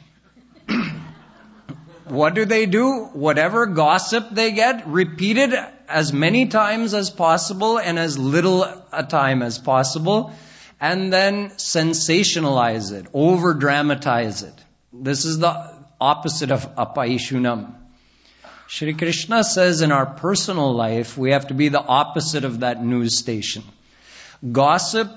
[2.08, 3.04] what do they do?
[3.12, 5.54] Whatever gossip they get, repeat it
[5.88, 10.32] as many times as possible and as little a time as possible
[10.80, 14.54] and then sensationalize it, over dramatize it.
[14.92, 17.81] This is the opposite of apaishunam.
[18.72, 22.82] Shri Krishna says in our personal life, we have to be the opposite of that
[22.82, 23.64] news station.
[24.50, 25.10] Gossip,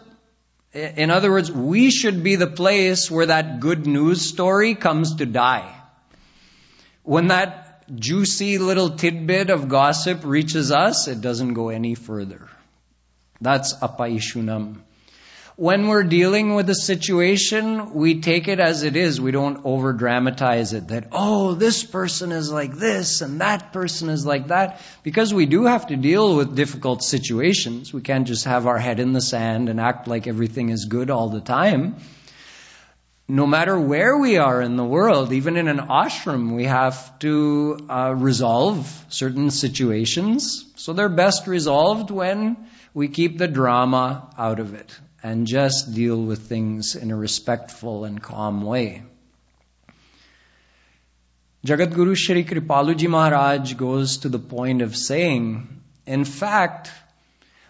[0.74, 5.26] in other words, we should be the place where that good news story comes to
[5.26, 5.74] die.
[7.04, 12.50] When that juicy little tidbit of gossip reaches us, it doesn't go any further.
[13.40, 14.82] That's apaishunam
[15.56, 19.22] when we're dealing with a situation, we take it as it is.
[19.22, 24.10] We don't over dramatize it that, oh, this person is like this and that person
[24.10, 24.82] is like that.
[25.04, 27.94] Because we do have to deal with difficult situations.
[27.94, 31.10] We can't just have our head in the sand and act like everything is good
[31.10, 31.96] all the time.
[33.28, 37.80] No matter where we are in the world, even in an ashram, we have to
[37.90, 40.66] uh, resolve certain situations.
[40.76, 46.22] So they're best resolved when we keep the drama out of it and just deal
[46.22, 49.02] with things in a respectful and calm way.
[51.66, 56.92] Jagat Guru Shri Kripaluji Maharaj goes to the point of saying, in fact,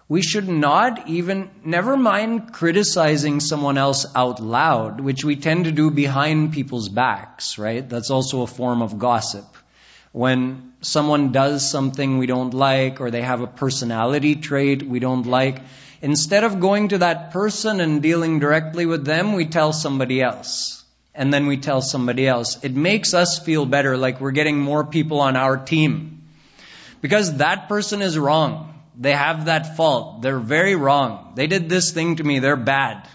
[0.10, 5.72] we should not even, never mind criticizing someone else out loud, which we tend to
[5.72, 7.88] do behind people's backs, right?
[7.88, 9.46] That's also a form of gossip.
[10.12, 15.26] When someone does something we don't like, or they have a personality trait we don't
[15.26, 15.62] like,
[16.06, 20.84] Instead of going to that person and dealing directly with them, we tell somebody else.
[21.16, 22.64] And then we tell somebody else.
[22.64, 26.22] It makes us feel better, like we're getting more people on our team.
[27.02, 28.84] Because that person is wrong.
[28.96, 30.22] They have that fault.
[30.22, 31.32] They're very wrong.
[31.34, 32.38] They did this thing to me.
[32.38, 33.10] They're bad.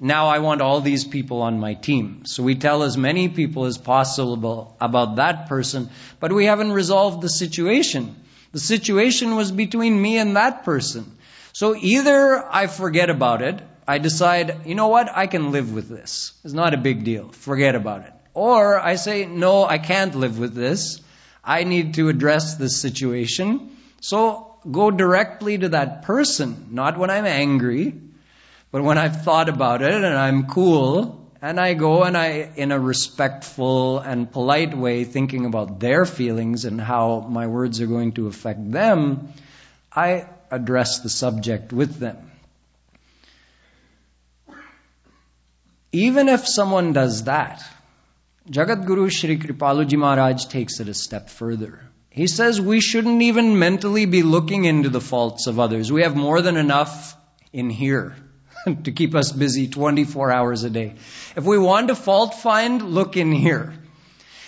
[0.00, 2.24] Now I want all these people on my team.
[2.24, 7.20] So we tell as many people as possible about that person, but we haven't resolved
[7.20, 8.16] the situation.
[8.52, 11.18] The situation was between me and that person.
[11.54, 15.88] So either I forget about it, I decide, you know what, I can live with
[15.88, 16.32] this.
[16.42, 17.28] It's not a big deal.
[17.28, 18.12] Forget about it.
[18.34, 21.00] Or I say, no, I can't live with this.
[21.44, 23.70] I need to address this situation.
[24.00, 27.94] So go directly to that person, not when I'm angry,
[28.72, 32.72] but when I've thought about it and I'm cool, and I go and I, in
[32.72, 38.10] a respectful and polite way, thinking about their feelings and how my words are going
[38.14, 39.32] to affect them,
[39.94, 42.30] I address the subject with them.
[45.92, 47.62] Even if someone does that,
[48.50, 51.80] Jagat Guru Sri Kripaluji Maharaj takes it a step further.
[52.10, 55.90] He says we shouldn't even mentally be looking into the faults of others.
[55.90, 57.16] We have more than enough
[57.52, 58.16] in here
[58.84, 60.94] to keep us busy 24 hours a day.
[61.36, 63.74] If we want to fault find, look in here.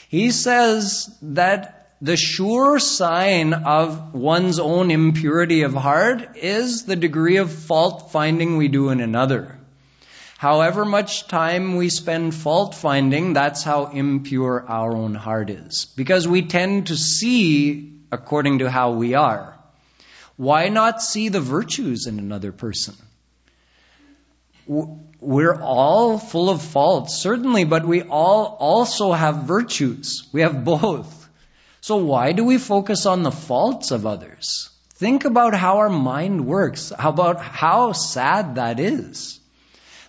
[0.09, 7.39] He says that the sure sign of one's own impurity of heart is the degree
[7.39, 9.59] of fault finding we do in another.
[10.37, 15.87] However much time we spend fault finding, that's how impure our own heart is.
[15.97, 19.55] Because we tend to see according to how we are.
[20.37, 22.95] Why not see the virtues in another person?
[24.67, 30.29] We're all full of faults, certainly, but we all also have virtues.
[30.33, 31.26] We have both.
[31.87, 34.71] So why do we focus on the faults of others?
[34.95, 36.91] Think about how our mind works.
[36.91, 39.39] How about how sad that is?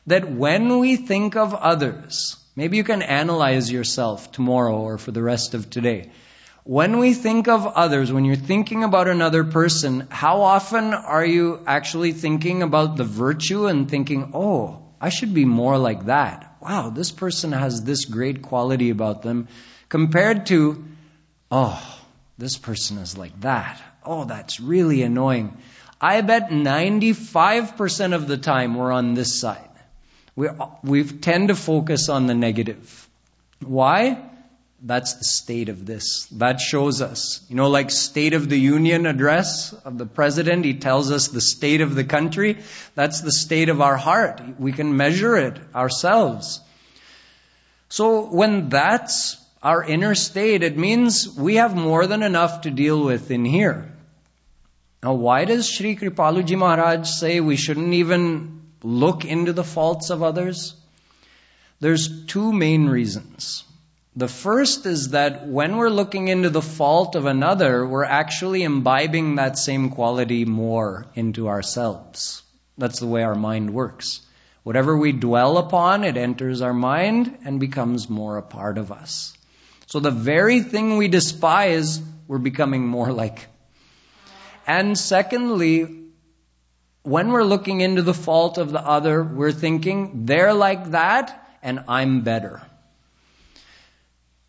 [0.07, 5.21] That when we think of others, maybe you can analyze yourself tomorrow or for the
[5.21, 6.09] rest of today.
[6.63, 11.61] When we think of others, when you're thinking about another person, how often are you
[11.67, 16.57] actually thinking about the virtue and thinking, oh, I should be more like that?
[16.59, 19.47] Wow, this person has this great quality about them
[19.89, 20.83] compared to
[21.51, 21.81] Oh,
[22.37, 23.81] this person is like that.
[24.03, 25.57] Oh, that's really annoying.
[25.99, 29.69] I bet 95% of the time we're on this side.
[30.35, 30.49] We,
[30.83, 33.07] we tend to focus on the negative.
[33.65, 34.21] Why?
[34.83, 36.27] That's the state of this.
[36.33, 37.43] That shows us.
[37.49, 41.41] You know, like State of the Union address of the President, he tells us the
[41.41, 42.59] state of the country.
[42.93, 44.39] That's the state of our heart.
[44.59, 46.61] We can measure it ourselves.
[47.89, 53.03] So when that's our inner state, it means we have more than enough to deal
[53.03, 53.91] with in here.
[55.03, 60.23] Now, why does Sri Kripaluji Maharaj say we shouldn't even look into the faults of
[60.23, 60.75] others?
[61.79, 63.63] There's two main reasons.
[64.15, 69.35] The first is that when we're looking into the fault of another, we're actually imbibing
[69.35, 72.41] that same quality more into ourselves.
[72.79, 74.21] That's the way our mind works.
[74.63, 79.37] Whatever we dwell upon, it enters our mind and becomes more a part of us.
[79.87, 83.47] So the very thing we despise, we're becoming more like.
[84.67, 85.87] And secondly,
[87.03, 91.85] when we're looking into the fault of the other, we're thinking, they're like that and
[91.87, 92.61] I'm better.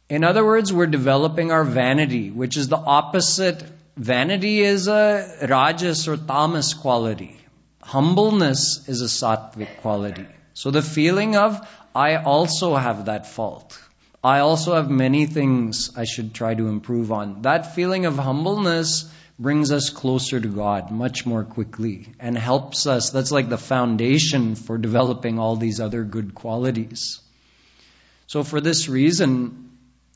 [0.09, 3.63] In other words, we're developing our vanity, which is the opposite.
[3.97, 7.37] Vanity is a rajas or tamas quality.
[7.81, 10.27] Humbleness is a sattvic quality.
[10.55, 11.65] So the feeling of,
[11.95, 13.79] I also have that fault.
[14.23, 17.43] I also have many things I should try to improve on.
[17.43, 23.11] That feeling of humbleness brings us closer to God much more quickly and helps us.
[23.11, 27.21] That's like the foundation for developing all these other good qualities.
[28.27, 29.71] So for this reason,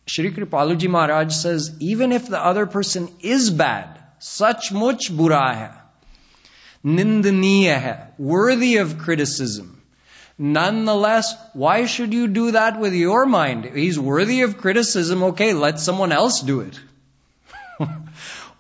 [0.07, 5.81] Shri Kripaluji Maharaj says, even if the other person is bad, such much bura hai,
[6.85, 9.82] nindaniya hai, worthy of criticism,
[10.39, 13.65] Nonetheless, why should you do that with your mind?
[13.65, 15.23] He's worthy of criticism.
[15.23, 16.81] Okay, let someone else do it.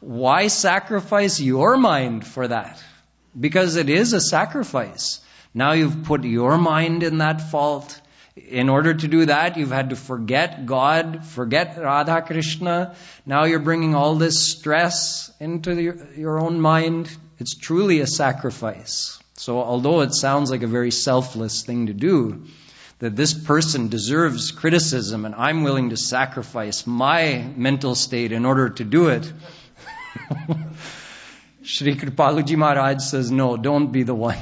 [0.00, 2.82] why sacrifice your mind for that?
[3.38, 5.20] Because it is a sacrifice.
[5.54, 8.00] Now you've put your mind in that fault.
[8.34, 12.94] In order to do that, you've had to forget God, forget Radha Krishna.
[13.26, 17.14] Now you're bringing all this stress into your, your own mind.
[17.38, 19.21] It's truly a sacrifice.
[19.43, 22.45] So, although it sounds like a very selfless thing to do,
[23.01, 28.68] that this person deserves criticism and I'm willing to sacrifice my mental state in order
[28.70, 29.32] to do it.
[31.64, 34.38] Shri Kripaluji Maharaj says, no, don't be the one.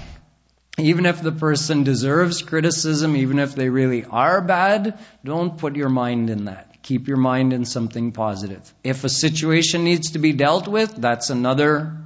[0.76, 5.88] Even if the person deserves criticism, even if they really are bad, don't put your
[5.88, 6.82] mind in that.
[6.82, 8.74] Keep your mind in something positive.
[8.84, 11.96] If a situation needs to be dealt with, that's another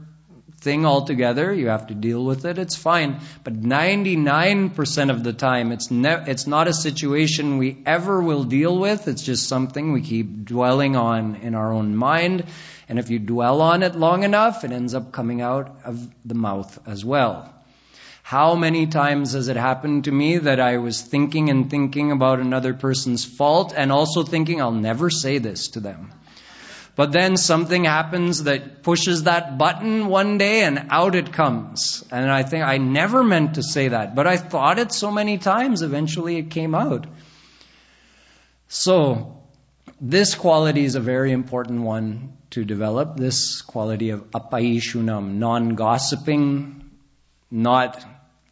[0.64, 1.52] thing altogether.
[1.52, 2.58] You have to deal with it.
[2.58, 3.20] It's fine.
[3.44, 8.76] But 99% of the time, it's, ne- it's not a situation we ever will deal
[8.76, 9.06] with.
[9.06, 12.46] It's just something we keep dwelling on in our own mind.
[12.88, 16.34] And if you dwell on it long enough, it ends up coming out of the
[16.34, 17.54] mouth as well.
[18.22, 22.40] How many times has it happened to me that I was thinking and thinking about
[22.40, 26.10] another person's fault and also thinking I'll never say this to them?
[26.96, 32.04] But then something happens that pushes that button one day and out it comes.
[32.12, 35.38] And I think I never meant to say that, but I thought it so many
[35.38, 37.06] times, eventually it came out.
[38.68, 39.42] So,
[40.00, 43.16] this quality is a very important one to develop.
[43.16, 46.90] This quality of apaishunam, non-gossiping,
[47.50, 48.04] not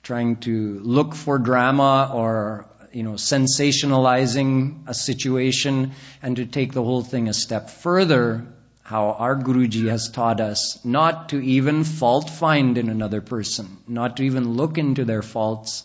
[0.02, 6.82] trying to look for drama or you know, sensationalizing a situation and to take the
[6.82, 8.46] whole thing a step further,
[8.82, 14.18] how our Guruji has taught us not to even fault find in another person, not
[14.18, 15.84] to even look into their faults,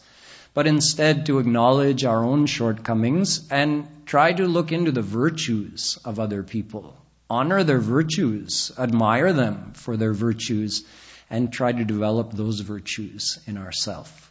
[0.53, 6.19] but instead to acknowledge our own shortcomings and try to look into the virtues of
[6.19, 6.97] other people.
[7.29, 10.83] Honor their virtues, admire them for their virtues,
[11.29, 14.26] and try to develop those virtues in ourselves.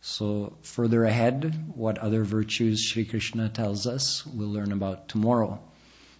[0.00, 5.60] So further ahead, what other virtues Sri Krishna tells us, we'll learn about tomorrow.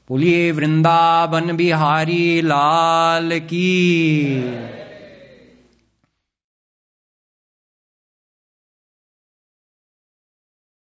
[0.09, 4.88] Boliye Vrindavan Bihari Lal ki.